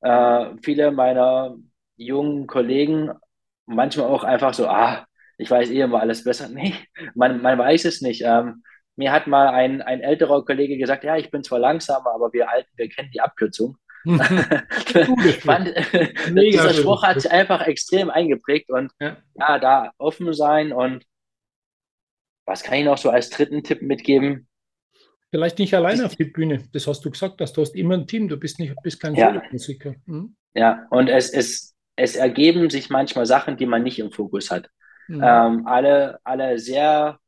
äh, 0.00 0.46
viele 0.62 0.92
meiner 0.92 1.56
jungen 1.96 2.46
Kollegen 2.46 3.10
manchmal 3.66 4.06
auch 4.06 4.24
einfach 4.24 4.54
so, 4.54 4.66
ah, 4.66 5.06
ich 5.38 5.50
weiß 5.50 5.70
eh 5.70 5.80
immer 5.80 6.00
alles 6.00 6.24
besser. 6.24 6.48
Nee, 6.52 6.74
man, 7.14 7.42
man 7.42 7.58
weiß 7.58 7.84
es 7.84 8.00
nicht. 8.00 8.22
Ähm, 8.22 8.62
mir 8.96 9.12
hat 9.12 9.26
mal 9.26 9.48
ein, 9.48 9.82
ein 9.82 10.00
älterer 10.00 10.44
Kollege 10.44 10.76
gesagt, 10.76 11.04
ja, 11.04 11.16
ich 11.16 11.30
bin 11.30 11.42
zwar 11.42 11.58
langsamer, 11.58 12.14
aber 12.14 12.32
wir 12.32 12.50
Alten, 12.50 12.70
wir 12.76 12.88
kennen 12.88 13.10
die 13.12 13.20
Abkürzung. 13.20 13.76
Fand, 15.40 15.72
dieser 16.28 16.74
Spruch 16.74 17.02
hat 17.02 17.20
sich 17.20 17.30
einfach 17.30 17.66
extrem 17.66 18.10
eingeprägt 18.10 18.70
und 18.70 18.92
ja. 19.00 19.16
ja, 19.34 19.58
da 19.58 19.92
offen 19.98 20.32
sein 20.34 20.72
und 20.72 21.04
was 22.44 22.62
kann 22.62 22.78
ich 22.78 22.84
noch 22.84 22.98
so 22.98 23.10
als 23.10 23.30
dritten 23.30 23.62
Tipp 23.62 23.82
mitgeben? 23.82 24.48
Vielleicht 25.30 25.58
nicht 25.58 25.74
alleine 25.74 26.04
auf 26.04 26.16
die 26.16 26.24
Bühne. 26.24 26.68
Das 26.72 26.86
hast 26.86 27.04
du 27.04 27.10
gesagt, 27.10 27.40
dass 27.40 27.52
du 27.52 27.62
hast 27.62 27.74
immer 27.74 27.94
ein 27.94 28.06
Team, 28.06 28.28
du 28.28 28.36
bist 28.36 28.58
nicht, 28.58 28.74
bist 28.82 29.00
kein 29.00 29.14
ja. 29.14 29.32
Solo-Musiker. 29.32 29.94
Mhm. 30.04 30.36
Ja, 30.54 30.86
und 30.90 31.08
es, 31.08 31.30
es, 31.30 31.74
es 31.96 32.16
ergeben 32.16 32.68
sich 32.68 32.90
manchmal 32.90 33.24
Sachen, 33.24 33.56
die 33.56 33.64
man 33.64 33.82
nicht 33.82 33.98
im 33.98 34.12
Fokus 34.12 34.50
hat. 34.50 34.68
Mhm. 35.08 35.22
Ähm, 35.24 35.66
alle, 35.66 36.18
alle 36.24 36.58
sehr 36.58 37.18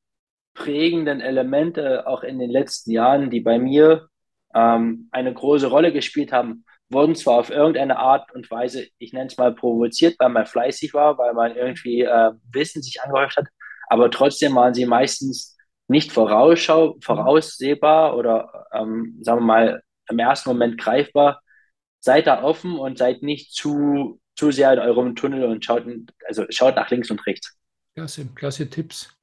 prägenden 0.55 1.21
Elemente 1.21 2.07
auch 2.07 2.23
in 2.23 2.39
den 2.39 2.51
letzten 2.51 2.93
Jahren, 2.93 3.31
die 3.31 3.41
bei 3.41 3.59
mir 3.59 4.09
ähm, 4.55 5.09
eine 5.11 5.35
große 5.35 5.67
Rolle 5.67 5.93
gespielt 5.93 6.33
haben, 6.33 6.65
wurden 6.91 7.15
zwar 7.15 7.39
auf 7.39 7.51
irgendeine 7.51 7.99
Art 7.99 8.33
und 8.35 8.51
Weise, 8.51 8.87
ich 8.99 9.13
nenne 9.13 9.27
es 9.27 9.37
mal 9.37 9.55
provoziert, 9.55 10.17
weil 10.19 10.29
man 10.29 10.47
fleißig 10.47 10.95
war, 10.95 11.19
weil 11.19 11.35
man 11.35 11.57
irgendwie 11.57 12.03
äh, 12.03 12.33
Wissen 12.53 12.83
sich 12.83 13.03
angehäuft 13.03 13.37
hat, 13.37 13.47
aber 13.89 14.11
trotzdem 14.11 14.55
waren 14.55 14.75
sie 14.75 14.87
meistens 14.87 15.57
nicht 15.89 16.13
voraussehbar 16.13 18.17
oder, 18.17 18.67
ähm, 18.73 19.19
sagen 19.23 19.41
wir 19.41 19.47
mal, 19.47 19.83
im 20.09 20.19
ersten 20.19 20.51
Moment 20.51 20.79
greifbar. 20.79 21.41
Seid 22.01 22.27
da 22.27 22.43
offen 22.43 22.79
und 22.79 22.99
seid 22.99 23.23
nicht 23.23 23.53
zu, 23.53 24.21
zu 24.37 24.51
sehr 24.51 24.73
in 24.73 24.79
eurem 24.79 25.17
Tunnel 25.17 25.45
und 25.45 25.65
schaut, 25.65 25.85
also 26.27 26.45
schaut 26.51 26.77
nach 26.77 26.91
links 26.91 27.11
und 27.11 27.27
rechts. 27.27 27.57
Klasse, 27.95 28.27
klasse 28.35 28.69
Tipps. 28.69 29.17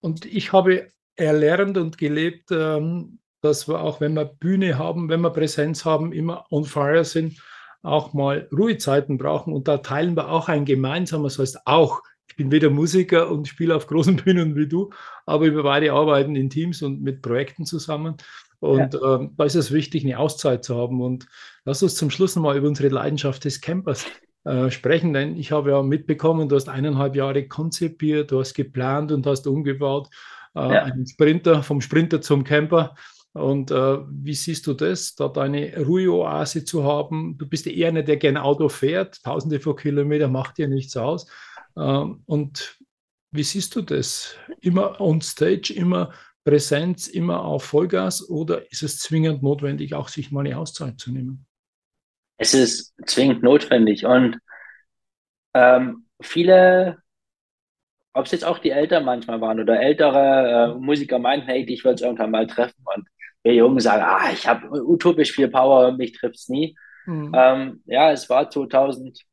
Und 0.00 0.24
ich 0.26 0.52
habe 0.52 0.88
erlernt 1.16 1.76
und 1.78 1.98
gelebt, 1.98 2.50
ähm, 2.50 3.18
dass 3.40 3.68
wir 3.68 3.80
auch, 3.80 4.00
wenn 4.00 4.14
wir 4.14 4.24
Bühne 4.24 4.78
haben, 4.78 5.08
wenn 5.08 5.20
wir 5.20 5.30
Präsenz 5.30 5.84
haben, 5.84 6.12
immer 6.12 6.44
on 6.50 6.64
fire 6.64 7.04
sind. 7.04 7.40
auch 7.82 8.12
mal 8.12 8.48
Ruhezeiten 8.52 9.18
brauchen. 9.18 9.52
Und 9.52 9.68
da 9.68 9.78
teilen 9.78 10.16
wir 10.16 10.30
auch 10.30 10.48
ein 10.48 10.64
gemeinsames, 10.64 11.36
das 11.36 11.54
heißt 11.54 11.66
auch, 11.66 12.02
ich 12.28 12.36
bin 12.36 12.50
weder 12.50 12.70
Musiker 12.70 13.30
und 13.30 13.46
spiele 13.46 13.74
auf 13.74 13.86
großen 13.86 14.16
Bühnen 14.24 14.56
wie 14.56 14.66
du, 14.66 14.90
aber 15.26 15.44
wir 15.44 15.62
beide 15.62 15.92
arbeiten 15.92 16.34
in 16.34 16.50
Teams 16.50 16.82
und 16.82 17.00
mit 17.02 17.22
Projekten 17.22 17.64
zusammen. 17.64 18.16
Und 18.60 18.94
ja. 18.94 19.14
ähm, 19.14 19.34
da 19.36 19.44
ist 19.44 19.54
es 19.54 19.70
wichtig, 19.72 20.04
eine 20.04 20.18
Auszeit 20.18 20.64
zu 20.64 20.76
haben. 20.76 21.00
Und 21.00 21.28
lass 21.64 21.82
uns 21.82 21.94
zum 21.94 22.10
Schluss 22.10 22.34
nochmal 22.34 22.56
über 22.56 22.68
unsere 22.68 22.88
Leidenschaft 22.88 23.44
des 23.44 23.60
Campers 23.60 24.06
äh, 24.48 24.70
sprechen, 24.70 25.12
denn 25.12 25.36
ich 25.36 25.52
habe 25.52 25.72
ja 25.72 25.82
mitbekommen, 25.82 26.48
du 26.48 26.56
hast 26.56 26.70
eineinhalb 26.70 27.14
Jahre 27.14 27.46
konzipiert, 27.46 28.30
du 28.30 28.40
hast 28.40 28.54
geplant 28.54 29.12
und 29.12 29.26
hast 29.26 29.46
umgebaut. 29.46 30.08
Äh, 30.54 30.60
ja. 30.60 30.82
Einen 30.84 31.06
Sprinter, 31.06 31.62
vom 31.62 31.82
Sprinter 31.82 32.22
zum 32.22 32.44
Camper. 32.44 32.94
Und 33.32 33.70
äh, 33.70 33.98
wie 34.08 34.34
siehst 34.34 34.66
du 34.66 34.72
das, 34.72 35.14
da 35.14 35.28
deine 35.28 35.76
Ruheoase 35.76 36.64
zu 36.64 36.82
haben? 36.84 37.36
Du 37.36 37.46
bist 37.46 37.66
eher 37.66 37.88
einer, 37.88 38.02
der 38.02 38.16
gerne 38.16 38.42
Auto 38.42 38.70
fährt, 38.70 39.22
tausende 39.22 39.60
von 39.60 39.76
Kilometern 39.76 40.32
macht 40.32 40.56
dir 40.56 40.66
nichts 40.66 40.96
aus. 40.96 41.30
Ähm, 41.76 42.22
und 42.24 42.78
wie 43.30 43.42
siehst 43.42 43.76
du 43.76 43.82
das? 43.82 44.34
Immer 44.60 44.98
on 44.98 45.20
stage, 45.20 45.74
immer 45.74 46.12
Präsenz, 46.42 47.06
immer 47.06 47.44
auf 47.44 47.64
Vollgas 47.64 48.26
oder 48.26 48.72
ist 48.72 48.82
es 48.82 48.98
zwingend 48.98 49.42
notwendig, 49.42 49.92
auch 49.92 50.08
sich 50.08 50.32
mal 50.32 50.46
eine 50.46 50.56
Auszeit 50.56 50.98
zu 50.98 51.12
nehmen? 51.12 51.47
Es 52.38 52.54
ist 52.54 52.94
zwingend 53.06 53.42
notwendig 53.42 54.06
und 54.06 54.38
ähm, 55.54 56.06
viele, 56.20 56.98
ob 58.12 58.26
es 58.26 58.32
jetzt 58.32 58.44
auch 58.44 58.58
die 58.58 58.70
Eltern 58.70 59.04
manchmal 59.04 59.40
waren 59.40 59.60
oder 59.60 59.80
ältere 59.80 60.74
äh, 60.74 60.78
Musiker 60.78 61.18
meinten, 61.18 61.46
hey, 61.48 61.64
ich 61.64 61.84
will 61.84 61.94
es 61.94 62.00
irgendwann 62.02 62.30
mal 62.30 62.46
treffen 62.46 62.82
und 62.94 63.06
wir 63.42 63.54
Jungen 63.54 63.80
sagen, 63.80 64.02
ah, 64.02 64.30
ich 64.32 64.46
habe 64.46 64.68
utopisch 64.70 65.32
viel 65.32 65.48
Power, 65.48 65.92
mich 65.92 66.12
trifft 66.12 66.36
es 66.36 66.48
nie. 66.48 66.76
Mhm. 67.06 67.32
Ähm, 67.34 67.82
ja, 67.86 68.12
es 68.12 68.28
war 68.30 68.50
2000 68.50 69.24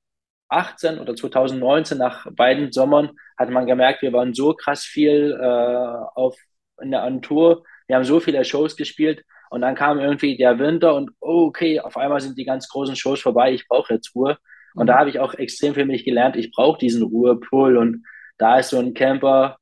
2018 0.49 0.99
oder 0.99 1.15
2019 1.15 1.97
nach 1.97 2.27
beiden 2.31 2.71
Sommern 2.71 3.11
hat 3.37 3.49
man 3.49 3.65
gemerkt, 3.65 4.01
wir 4.01 4.13
waren 4.13 4.33
so 4.33 4.53
krass 4.53 4.83
viel 4.83 5.37
äh, 5.39 5.45
auf 6.15 6.37
in 6.81 6.91
der 6.91 7.21
Tour. 7.21 7.63
Wir 7.87 7.95
haben 7.95 8.05
so 8.05 8.19
viele 8.19 8.43
Shows 8.43 8.75
gespielt 8.75 9.23
und 9.55 9.61
dann 9.61 9.73
kam 9.73 9.99
irgendwie 10.01 10.35
der 10.35 10.59
Winter 10.59 10.95
und 10.95 11.11
oh, 11.21 11.45
okay, 11.45 11.79
auf 11.79 11.95
einmal 11.95 12.19
sind 12.19 12.37
die 12.37 12.43
ganz 12.43 12.67
großen 12.67 12.97
Shows 12.97 13.21
vorbei. 13.21 13.53
Ich 13.53 13.69
brauche 13.69 13.93
jetzt 13.93 14.13
Ruhe. 14.13 14.37
Und 14.73 14.87
da 14.87 14.99
habe 14.99 15.09
ich 15.09 15.17
auch 15.17 15.33
extrem 15.33 15.73
für 15.73 15.85
mich 15.85 16.03
gelernt. 16.03 16.35
Ich 16.35 16.51
brauche 16.51 16.77
diesen 16.77 17.03
Ruhepool 17.03 17.77
und 17.77 18.03
da 18.37 18.59
ist 18.59 18.71
so 18.71 18.79
ein 18.79 18.93
Camper, 18.93 19.55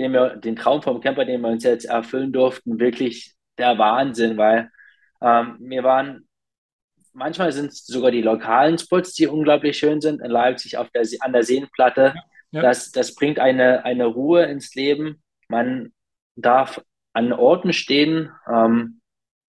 den 0.00 0.12
wir, 0.12 0.30
den 0.34 0.56
Traum 0.56 0.82
vom 0.82 1.00
Camper, 1.00 1.24
den 1.24 1.42
wir 1.42 1.48
uns 1.50 1.62
jetzt 1.62 1.84
erfüllen 1.84 2.32
durften, 2.32 2.80
wirklich 2.80 3.36
der 3.56 3.78
Wahnsinn, 3.78 4.36
weil 4.36 4.68
ähm, 5.22 5.58
wir 5.60 5.84
waren 5.84 6.26
manchmal 7.12 7.52
sind 7.52 7.70
es 7.70 7.86
sogar 7.86 8.10
die 8.10 8.22
lokalen 8.22 8.78
Spots, 8.78 9.14
die 9.14 9.28
unglaublich 9.28 9.78
schön 9.78 10.00
sind 10.00 10.20
in 10.20 10.30
Leipzig 10.32 10.76
auf 10.76 10.90
der, 10.90 11.04
an 11.20 11.32
der 11.32 11.44
Seenplatte. 11.44 12.16
Ja. 12.50 12.62
Das, 12.62 12.90
das 12.90 13.14
bringt 13.14 13.38
eine, 13.38 13.84
eine 13.84 14.06
Ruhe 14.06 14.42
ins 14.46 14.74
Leben. 14.74 15.22
Man 15.46 15.92
darf 16.34 16.82
an 17.12 17.32
Orten 17.32 17.72
stehen, 17.72 18.32
ähm, 18.52 19.00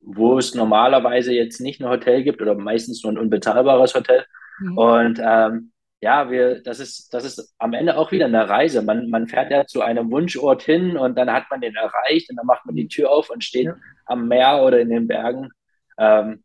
wo 0.02 0.38
es 0.38 0.56
normalerweise 0.56 1.34
jetzt 1.34 1.60
nicht 1.60 1.82
ein 1.82 1.90
Hotel 1.90 2.24
gibt 2.24 2.42
oder 2.42 2.56
meistens 2.56 3.04
nur 3.04 3.14
ein 3.14 3.18
unbezahlbares 3.18 3.94
Hotel. 3.96 4.26
Mhm. 4.60 4.78
Und 4.78 5.22
ähm, 5.24 5.72
ja, 6.00 6.30
wir, 6.30 6.62
das 6.62 6.80
ist, 6.80 7.14
das 7.14 7.26
ist 7.26 7.56
am 7.58 7.74
Ende 7.74 7.98
auch 7.98 8.12
wieder 8.12 8.26
eine 8.26 8.48
Reise. 8.48 8.82
Man, 8.84 9.10
man 9.10 9.28
fährt 9.28 9.52
ja 9.52 9.66
zu 9.66 9.82
einem 9.82 10.12
Wunschort 10.12 10.62
hin 10.62 10.96
und 10.96 11.18
dann 11.18 11.32
hat 11.32 11.46
man 11.50 11.62
den 11.62 11.76
erreicht 11.76 12.30
und 12.30 12.36
dann 12.36 12.46
macht 12.46 12.66
man 12.66 12.76
die 12.76 12.88
Tür 12.88 13.12
auf 13.12 13.30
und 13.30 13.44
steht 13.44 13.66
ja. 13.66 13.76
am 14.06 14.28
Meer 14.28 14.62
oder 14.64 14.80
in 14.80 14.90
den 14.90 15.08
Bergen. 15.08 15.50
Ähm, 15.98 16.44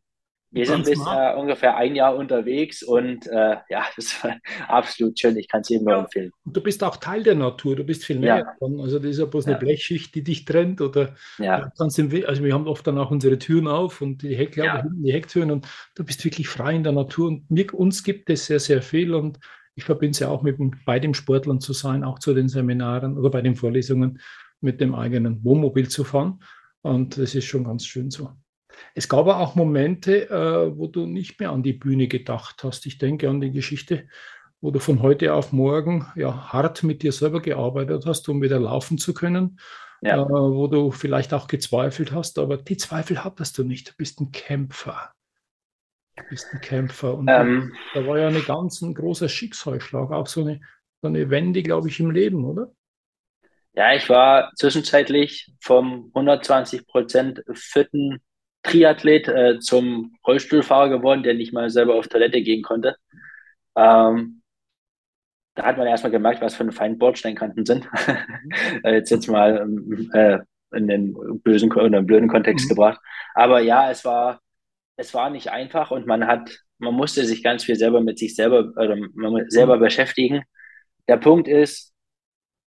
wir 0.53 0.67
sind 0.67 0.85
bisher 0.85 1.37
ungefähr 1.39 1.77
ein 1.77 1.95
Jahr 1.95 2.15
unterwegs 2.15 2.83
und 2.83 3.27
äh, 3.27 3.57
ja, 3.71 3.85
das 3.97 4.23
war 4.23 4.37
absolut 4.69 5.19
schön. 5.19 5.37
Ich 5.39 5.49
kann 5.49 5.63
es 5.63 5.71
jedem 5.71 5.85
nur 5.85 5.95
ja. 5.95 6.01
empfehlen. 6.01 6.31
Und 6.45 6.57
du 6.57 6.61
bist 6.61 6.85
auch 6.85 6.97
Teil 6.97 7.23
der 7.23 7.35
Natur, 7.35 7.75
du 7.75 7.85
bist 7.85 8.05
viel 8.05 8.19
mehr 8.19 8.39
ja. 8.39 8.55
Also 8.61 8.99
das 8.99 9.13
ist 9.13 9.19
ja 9.19 9.25
bloß 9.25 9.47
eine 9.47 9.57
Blechschicht, 9.57 10.15
die 10.15 10.23
dich 10.23 10.45
trennt. 10.45 10.81
Oder 10.81 11.15
ja. 11.39 11.71
kannst 11.77 11.99
im, 11.99 12.11
also 12.27 12.45
wir 12.45 12.53
haben 12.53 12.69
oft 12.69 12.87
dann 12.87 12.99
auch 12.99 13.11
unsere 13.11 13.39
Türen 13.39 13.67
auf 13.67 14.03
und 14.03 14.23
die 14.23 14.37
Heck, 14.37 14.57
ja. 14.57 14.85
die 14.87 15.13
Hecktüren 15.13 15.51
und 15.51 15.67
du 15.95 16.05
bist 16.05 16.25
wirklich 16.25 16.49
frei 16.49 16.75
in 16.75 16.85
der 16.85 16.93
Natur. 16.93 17.29
Und 17.29 17.51
mir, 17.51 17.73
uns 17.75 18.05
gibt 18.05 18.29
es 18.29 18.47
sehr, 18.47 18.61
sehr 18.61 18.83
viel 18.83 19.15
und 19.15 19.39
ich 19.75 19.85
verbinde 19.85 20.13
es 20.13 20.19
ja 20.19 20.29
auch 20.29 20.43
mit 20.43 20.59
bei 20.85 20.99
den 20.99 21.15
Sportlern 21.15 21.61
zu 21.61 21.73
sein, 21.73 22.05
auch 22.05 22.19
zu 22.19 22.35
den 22.35 22.49
Seminaren 22.49 23.17
oder 23.17 23.31
bei 23.31 23.41
den 23.41 23.57
Vorlesungen 23.57 24.21
mit 24.61 24.81
dem 24.83 24.95
eigenen 24.95 25.43
Wohnmobil 25.45 25.89
zu 25.89 26.05
fahren. 26.05 26.41
Und 26.83 27.17
das 27.17 27.35
ist 27.35 27.47
schon 27.47 27.65
ganz 27.65 27.87
schön 27.87 28.11
so. 28.11 28.31
Es 28.95 29.09
gab 29.09 29.21
aber 29.21 29.39
auch 29.39 29.55
Momente, 29.55 30.29
äh, 30.31 30.77
wo 30.77 30.87
du 30.87 31.07
nicht 31.07 31.41
mehr 31.41 31.51
an 31.51 31.63
die 31.63 31.73
Bühne 31.73 32.09
gedacht 32.09 32.63
hast. 32.65 32.87
Ich 32.87 32.99
denke 32.99 33.29
an 33.29 33.41
die 33.41 33.53
Geschichte, 33.53 34.09
wo 34.61 34.71
du 34.71 34.79
von 34.79 35.03
heute 35.03 35.35
auf 35.35 35.53
morgen 35.53 36.07
ja 36.15 36.53
hart 36.53 36.83
mit 36.83 37.03
dir 37.03 37.13
selber 37.13 37.43
gearbeitet 37.43 38.07
hast, 38.07 38.29
um 38.29 38.43
wieder 38.43 38.61
laufen 38.61 38.99
zu 38.99 39.15
können. 39.15 39.59
Ja. 40.03 40.21
Äh, 40.21 40.29
wo 40.29 40.67
du 40.67 40.91
vielleicht 40.91 41.33
auch 41.33 41.47
gezweifelt 41.47 42.13
hast, 42.13 42.39
aber 42.39 42.57
die 42.57 42.77
Zweifel 42.77 43.23
hattest 43.23 43.57
du 43.59 43.65
nicht. 43.65 43.91
Du 43.91 43.93
bist 43.97 44.21
ein 44.21 44.33
Kämpfer. 44.33 45.13
Du 46.17 46.25
bist 46.29 46.49
ein 46.53 46.61
Kämpfer. 46.61 47.15
Und 47.15 47.29
ähm, 47.29 47.73
da 47.95 48.07
war 48.07 48.19
ja 48.19 48.29
eine 48.29 48.43
ganz 48.43 48.83
ein 48.83 48.95
großer 48.95 49.29
Schicksalsschlag, 49.29 50.11
auch 50.11 50.27
so 50.27 50.43
eine, 50.43 50.61
so 51.01 51.09
eine 51.09 51.31
Wende, 51.31 51.63
glaube 51.63 51.89
ich, 51.89 52.01
im 52.01 52.11
Leben, 52.11 52.45
oder? 52.45 52.73
Ja, 53.75 53.95
ich 53.95 54.09
war 54.09 54.53
zwischenzeitlich 54.55 55.51
vom 55.61 56.11
120 56.15 56.87
Prozent 56.87 57.43
fitten 57.55 58.21
Triathlet 58.63 59.29
äh, 59.29 59.59
zum 59.59 60.17
Rollstuhlfahrer 60.27 60.89
geworden, 60.89 61.23
der 61.23 61.35
nicht 61.35 61.53
mal 61.53 61.71
selber 61.71 61.95
auf 61.95 62.09
Toilette 62.09 62.43
gehen 62.43 62.63
konnte. 62.63 62.97
Ähm, 63.77 64.43
da 65.55 65.65
hat 65.65 65.77
man 65.77 65.87
erstmal 65.87 66.13
gemerkt, 66.13 66.41
was 66.41 66.55
für 66.55 66.65
ein 66.65 66.73
fein 66.73 66.99
Bordsteinkanten 66.99 67.67
sind. 67.67 67.89
Äh, 68.85 68.95
jetzt 68.95 69.11
jetzt 69.11 69.29
mal 69.29 69.59
ähm, 69.63 70.11
äh, 70.13 70.39
in 70.77 70.89
den 70.89 71.15
bösen 71.43 71.73
oder 71.73 71.99
im 71.99 72.07
blöden 72.07 72.29
Kontext 72.29 72.67
mhm. 72.67 72.69
gebracht. 72.71 73.01
Aber 73.35 73.61
ja, 73.61 73.91
es 73.91 74.05
war, 74.05 74.41
es 74.97 75.15
war 75.15 75.31
nicht 75.31 75.51
einfach 75.51 75.91
und 75.91 76.07
man 76.07 76.27
hat, 76.27 76.51
man 76.79 76.95
musste 76.95 77.25
sich 77.25 77.43
ganz 77.43 77.65
viel 77.65 77.77
selber 77.77 78.01
mit 78.01 78.19
sich 78.19 78.35
selber, 78.35 78.73
oder 78.77 78.97
selber 79.49 79.77
mhm. 79.77 79.81
beschäftigen. 79.81 80.43
Der 81.09 81.17
Punkt 81.17 81.49
ist, 81.49 81.93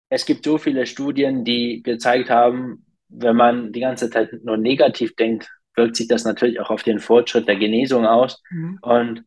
es 0.08 0.26
gibt 0.26 0.44
so 0.44 0.58
viele 0.58 0.86
Studien, 0.86 1.44
die 1.44 1.82
gezeigt 1.82 2.30
haben, 2.30 2.86
wenn 3.08 3.36
man 3.36 3.72
die 3.72 3.80
ganze 3.80 4.10
Zeit 4.10 4.30
nur 4.44 4.56
negativ 4.56 5.14
denkt, 5.16 5.50
wirkt 5.76 5.96
sich 5.96 6.08
das 6.08 6.24
natürlich 6.24 6.60
auch 6.60 6.70
auf 6.70 6.82
den 6.82 7.00
Fortschritt 7.00 7.48
der 7.48 7.56
Genesung 7.56 8.06
aus. 8.06 8.42
Mhm. 8.50 8.78
Und 8.82 9.24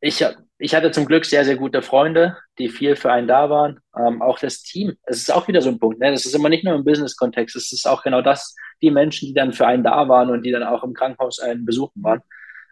ich, 0.00 0.24
ich 0.58 0.74
hatte 0.74 0.90
zum 0.90 1.06
Glück 1.06 1.24
sehr, 1.24 1.44
sehr 1.44 1.56
gute 1.56 1.82
Freunde, 1.82 2.36
die 2.58 2.68
viel 2.68 2.96
für 2.96 3.12
einen 3.12 3.26
da 3.26 3.50
waren. 3.50 3.80
Ähm, 3.96 4.22
auch 4.22 4.38
das 4.38 4.62
Team. 4.62 4.94
Es 5.04 5.18
ist 5.18 5.32
auch 5.32 5.48
wieder 5.48 5.62
so 5.62 5.70
ein 5.70 5.78
Punkt. 5.78 5.98
Ne? 6.00 6.10
Das 6.10 6.26
ist 6.26 6.34
immer 6.34 6.48
nicht 6.48 6.64
nur 6.64 6.74
im 6.74 6.84
Business-Kontext. 6.84 7.56
Es 7.56 7.72
ist 7.72 7.86
auch 7.86 8.02
genau 8.02 8.22
das, 8.22 8.54
die 8.82 8.90
Menschen, 8.90 9.28
die 9.28 9.34
dann 9.34 9.52
für 9.52 9.66
einen 9.66 9.84
da 9.84 10.08
waren 10.08 10.30
und 10.30 10.42
die 10.44 10.52
dann 10.52 10.62
auch 10.62 10.84
im 10.84 10.94
Krankenhaus 10.94 11.40
einen 11.40 11.64
besuchen 11.64 12.02
waren. 12.02 12.20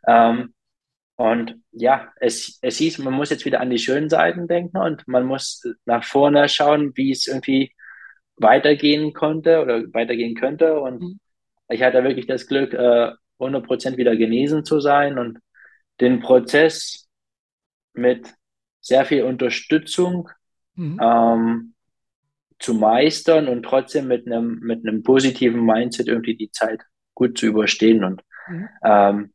Ähm, 0.07 0.55
und 1.17 1.57
ja, 1.71 2.13
es, 2.21 2.59
es 2.61 2.79
hieß, 2.79 2.99
man 2.99 3.15
muss 3.15 3.31
jetzt 3.31 3.45
wieder 3.45 3.61
an 3.61 3.71
die 3.71 3.79
schönen 3.79 4.11
Seiten 4.11 4.49
denken 4.49 4.79
und 4.79 5.07
man 5.07 5.25
muss 5.25 5.63
nach 5.85 6.05
vorne 6.05 6.49
schauen, 6.49 6.93
wie 6.97 7.13
es 7.13 7.29
irgendwie 7.29 7.73
weitergehen 8.37 9.13
konnte 9.13 9.63
oder 9.63 9.83
weitergehen 9.93 10.35
könnte. 10.35 10.81
Und 10.81 11.01
mhm 11.01 11.21
ich 11.69 11.83
hatte 11.83 12.05
wirklich 12.05 12.27
das 12.27 12.47
Glück, 12.47 12.75
äh, 12.75 13.13
100% 13.39 13.97
wieder 13.97 14.17
genesen 14.17 14.65
zu 14.65 14.81
sein 14.81 15.19
und 15.19 15.39
den 16.01 16.21
Prozess 16.21 17.09
mit 17.93 18.29
sehr 18.81 19.05
viel 19.05 19.23
Unterstützung 19.23 20.29
mhm. 20.75 21.01
ähm, 21.03 21.75
zu 22.59 22.75
meistern 22.75 23.49
und 23.49 23.63
trotzdem 23.63 24.09
mit 24.09 24.27
einem 24.27 24.61
mit 24.61 24.87
einem 24.87 25.03
positiven 25.03 25.65
Mindset 25.65 26.09
irgendwie 26.09 26.37
die 26.37 26.51
Zeit 26.51 26.83
gut 27.15 27.39
zu 27.39 27.47
überstehen. 27.47 28.05
Und 28.05 28.23
mhm. 28.49 28.69
ähm, 28.85 29.33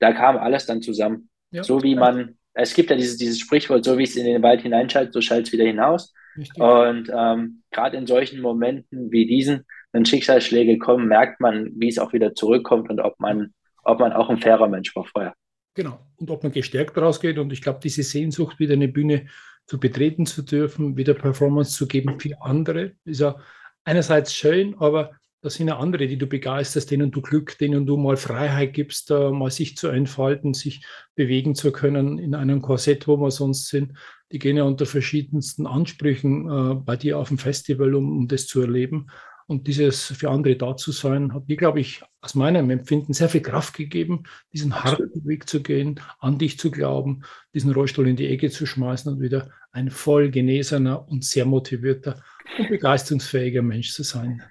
da 0.00 0.12
kam 0.12 0.36
alles 0.36 0.66
dann 0.66 0.82
zusammen. 0.82 1.30
Ja, 1.50 1.62
so 1.62 1.82
wie 1.82 1.94
man, 1.94 2.36
es 2.52 2.74
gibt 2.74 2.90
ja 2.90 2.96
dieses, 2.96 3.16
dieses 3.16 3.38
Sprichwort, 3.38 3.84
so 3.84 3.96
wie 3.96 4.02
es 4.02 4.16
in 4.16 4.26
den 4.26 4.42
Wald 4.42 4.62
hineinschaltet, 4.62 5.14
so 5.14 5.20
schaltet 5.20 5.48
es 5.48 5.52
wieder 5.52 5.64
hinaus. 5.64 6.12
Richtig. 6.36 6.60
Und 6.60 7.10
ähm, 7.14 7.62
gerade 7.70 7.96
in 7.96 8.06
solchen 8.06 8.40
Momenten 8.40 9.12
wie 9.12 9.26
diesen 9.26 9.64
wenn 9.94 10.04
Schicksalsschläge 10.04 10.78
kommen, 10.78 11.06
merkt 11.06 11.40
man, 11.40 11.70
wie 11.76 11.88
es 11.88 12.00
auch 12.00 12.12
wieder 12.12 12.34
zurückkommt 12.34 12.90
und 12.90 13.00
ob 13.00 13.20
man, 13.20 13.54
ob 13.84 14.00
man 14.00 14.12
auch 14.12 14.28
ein 14.28 14.38
fairer 14.38 14.66
Mensch 14.66 14.94
war 14.96 15.04
vorher. 15.04 15.34
Genau. 15.74 16.00
Und 16.16 16.32
ob 16.32 16.42
man 16.42 16.50
gestärkt 16.50 16.98
rausgeht. 16.98 17.38
Und 17.38 17.52
ich 17.52 17.62
glaube, 17.62 17.78
diese 17.80 18.02
Sehnsucht, 18.02 18.58
wieder 18.58 18.72
eine 18.72 18.88
Bühne 18.88 19.26
zu 19.66 19.78
betreten 19.78 20.26
zu 20.26 20.42
dürfen, 20.42 20.96
wieder 20.96 21.14
Performance 21.14 21.76
zu 21.76 21.86
geben 21.86 22.18
für 22.18 22.42
andere, 22.42 22.94
ist 23.04 23.20
ja 23.20 23.36
einerseits 23.84 24.34
schön, 24.34 24.74
aber 24.80 25.12
das 25.42 25.54
sind 25.54 25.68
ja 25.68 25.78
andere, 25.78 26.08
die 26.08 26.18
du 26.18 26.26
begeisterst, 26.26 26.90
denen 26.90 27.12
du 27.12 27.22
Glück, 27.22 27.56
denen 27.58 27.86
du 27.86 27.96
mal 27.96 28.16
Freiheit 28.16 28.72
gibst, 28.72 29.12
äh, 29.12 29.30
mal 29.30 29.50
sich 29.52 29.76
zu 29.76 29.88
entfalten, 29.88 30.54
sich 30.54 30.84
bewegen 31.14 31.54
zu 31.54 31.70
können 31.70 32.18
in 32.18 32.34
einem 32.34 32.62
Korsett, 32.62 33.06
wo 33.06 33.16
wir 33.18 33.30
sonst 33.30 33.68
sind. 33.68 33.92
Die 34.32 34.40
gehen 34.40 34.56
ja 34.56 34.64
unter 34.64 34.86
verschiedensten 34.86 35.68
Ansprüchen 35.68 36.48
äh, 36.48 36.74
bei 36.74 36.96
dir 36.96 37.18
auf 37.18 37.28
dem 37.28 37.38
Festival, 37.38 37.94
um, 37.94 38.10
um 38.18 38.26
das 38.26 38.48
zu 38.48 38.60
erleben. 38.60 39.06
Und 39.46 39.66
dieses 39.66 40.04
für 40.04 40.30
andere 40.30 40.56
da 40.56 40.76
zu 40.76 40.90
sein, 40.90 41.34
hat 41.34 41.48
mir, 41.48 41.56
glaube 41.56 41.80
ich, 41.80 42.02
aus 42.22 42.34
meinem 42.34 42.70
Empfinden 42.70 43.12
sehr 43.12 43.28
viel 43.28 43.42
Kraft 43.42 43.74
gegeben, 43.74 44.22
diesen 44.52 44.82
harten 44.82 45.26
Weg 45.26 45.48
zu 45.48 45.62
gehen, 45.62 46.00
an 46.18 46.38
dich 46.38 46.58
zu 46.58 46.70
glauben, 46.70 47.22
diesen 47.52 47.72
Rollstuhl 47.72 48.08
in 48.08 48.16
die 48.16 48.28
Ecke 48.28 48.50
zu 48.50 48.64
schmeißen 48.64 49.12
und 49.12 49.20
wieder 49.20 49.50
ein 49.72 49.90
voll 49.90 50.30
genesener 50.30 51.06
und 51.08 51.24
sehr 51.24 51.44
motivierter 51.44 52.22
und 52.58 52.68
begeisterungsfähiger 52.70 53.62
Mensch 53.62 53.92
zu 53.92 54.02
sein. 54.02 54.42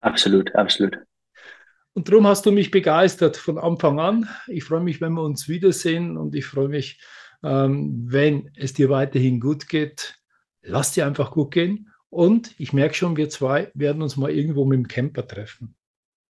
Absolut, 0.00 0.54
absolut. 0.54 0.96
Und 1.94 2.08
darum 2.08 2.26
hast 2.26 2.44
du 2.44 2.52
mich 2.52 2.70
begeistert 2.70 3.38
von 3.38 3.58
Anfang 3.58 3.98
an. 3.98 4.28
Ich 4.48 4.64
freue 4.64 4.82
mich, 4.82 5.00
wenn 5.00 5.14
wir 5.14 5.22
uns 5.22 5.48
wiedersehen 5.48 6.16
und 6.16 6.34
ich 6.34 6.44
freue 6.44 6.68
mich, 6.68 7.00
ähm, 7.42 8.04
wenn 8.06 8.50
es 8.54 8.74
dir 8.74 8.90
weiterhin 8.90 9.40
gut 9.40 9.66
geht. 9.66 10.18
Lass 10.62 10.92
dir 10.92 11.06
einfach 11.06 11.30
gut 11.30 11.52
gehen. 11.52 11.90
Und 12.10 12.58
ich 12.58 12.72
merke 12.72 12.94
schon, 12.94 13.16
wir 13.16 13.28
zwei 13.28 13.70
werden 13.74 14.02
uns 14.02 14.16
mal 14.16 14.30
irgendwo 14.30 14.64
mit 14.64 14.78
dem 14.78 14.88
Camper 14.88 15.26
treffen. 15.26 15.74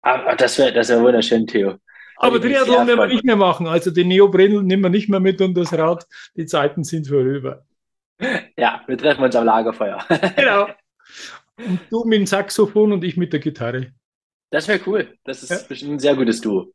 Ah, 0.02 0.34
das 0.36 0.58
wäre 0.58 0.72
das 0.72 0.88
wär 0.88 1.02
wunderschön, 1.02 1.46
Theo. 1.46 1.78
Aber 2.16 2.40
Triathlon 2.40 2.86
werden 2.86 2.98
wir 2.98 3.06
nicht 3.08 3.24
mehr 3.24 3.36
machen. 3.36 3.66
Also 3.66 3.90
den 3.90 4.08
Neopren 4.08 4.66
nehmen 4.66 4.82
wir 4.82 4.88
nicht 4.88 5.08
mehr 5.08 5.20
mit 5.20 5.40
und 5.40 5.54
das 5.54 5.72
Rad. 5.72 6.06
Die 6.36 6.46
Zeiten 6.46 6.82
sind 6.82 7.08
vorüber. 7.08 7.64
Ja, 8.56 8.82
wir 8.86 8.96
treffen 8.96 9.22
uns 9.22 9.36
am 9.36 9.44
Lagerfeuer. 9.44 10.02
genau. 10.36 10.68
Und 11.58 11.80
du 11.90 12.04
mit 12.04 12.18
dem 12.18 12.26
Saxophon 12.26 12.92
und 12.92 13.04
ich 13.04 13.16
mit 13.16 13.32
der 13.32 13.40
Gitarre. 13.40 13.92
Das 14.50 14.68
wäre 14.68 14.80
cool. 14.86 15.14
Das 15.24 15.42
ist 15.42 15.50
ja. 15.50 15.58
bestimmt 15.68 15.92
ein 15.92 15.98
sehr 15.98 16.16
gutes 16.16 16.40
Duo. 16.40 16.72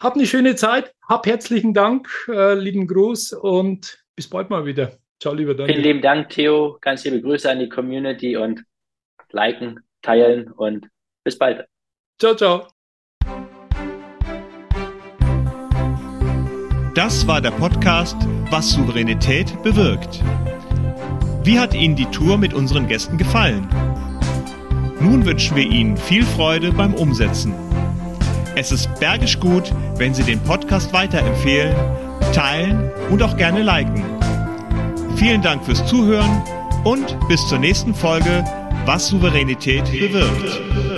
Hab 0.00 0.14
eine 0.14 0.26
schöne 0.26 0.56
Zeit. 0.56 0.92
Hab 1.08 1.26
herzlichen 1.26 1.74
Dank, 1.74 2.08
äh, 2.28 2.54
lieben 2.54 2.86
Gruß 2.86 3.32
und 3.34 4.04
bis 4.16 4.28
bald 4.28 4.50
mal 4.50 4.64
wieder. 4.64 4.98
Ciao, 5.20 5.34
lieber 5.34 5.54
Daniel. 5.54 5.74
Vielen 5.74 5.84
lieben 5.84 6.00
Dank, 6.00 6.28
Theo. 6.28 6.78
Ganz 6.80 7.04
liebe 7.04 7.20
Grüße 7.20 7.50
an 7.50 7.58
die 7.58 7.68
Community 7.68 8.36
und 8.36 8.62
liken, 9.30 9.80
teilen 10.00 10.52
und 10.52 10.88
bis 11.24 11.36
bald. 11.36 11.66
Ciao, 12.20 12.36
ciao. 12.36 12.68
Das 16.94 17.26
war 17.26 17.40
der 17.40 17.50
Podcast 17.50 18.16
Was 18.50 18.70
Souveränität 18.70 19.60
bewirkt. 19.62 20.22
Wie 21.42 21.58
hat 21.58 21.74
Ihnen 21.74 21.96
die 21.96 22.06
Tour 22.06 22.38
mit 22.38 22.54
unseren 22.54 22.86
Gästen 22.86 23.18
gefallen? 23.18 23.68
Nun 25.00 25.24
wünschen 25.24 25.56
wir 25.56 25.64
Ihnen 25.64 25.96
viel 25.96 26.24
Freude 26.24 26.72
beim 26.72 26.94
Umsetzen. 26.94 27.54
Es 28.54 28.70
ist 28.72 28.88
bergisch 29.00 29.38
gut, 29.40 29.72
wenn 29.96 30.14
Sie 30.14 30.22
den 30.22 30.42
Podcast 30.42 30.92
weiterempfehlen, 30.92 31.74
teilen 32.32 32.90
und 33.10 33.22
auch 33.22 33.36
gerne 33.36 33.62
liken. 33.62 34.17
Vielen 35.18 35.42
Dank 35.42 35.64
fürs 35.64 35.84
Zuhören 35.84 36.42
und 36.84 37.18
bis 37.26 37.44
zur 37.48 37.58
nächsten 37.58 37.92
Folge, 37.92 38.44
was 38.86 39.08
Souveränität 39.08 39.84
bewirkt. 39.90 40.97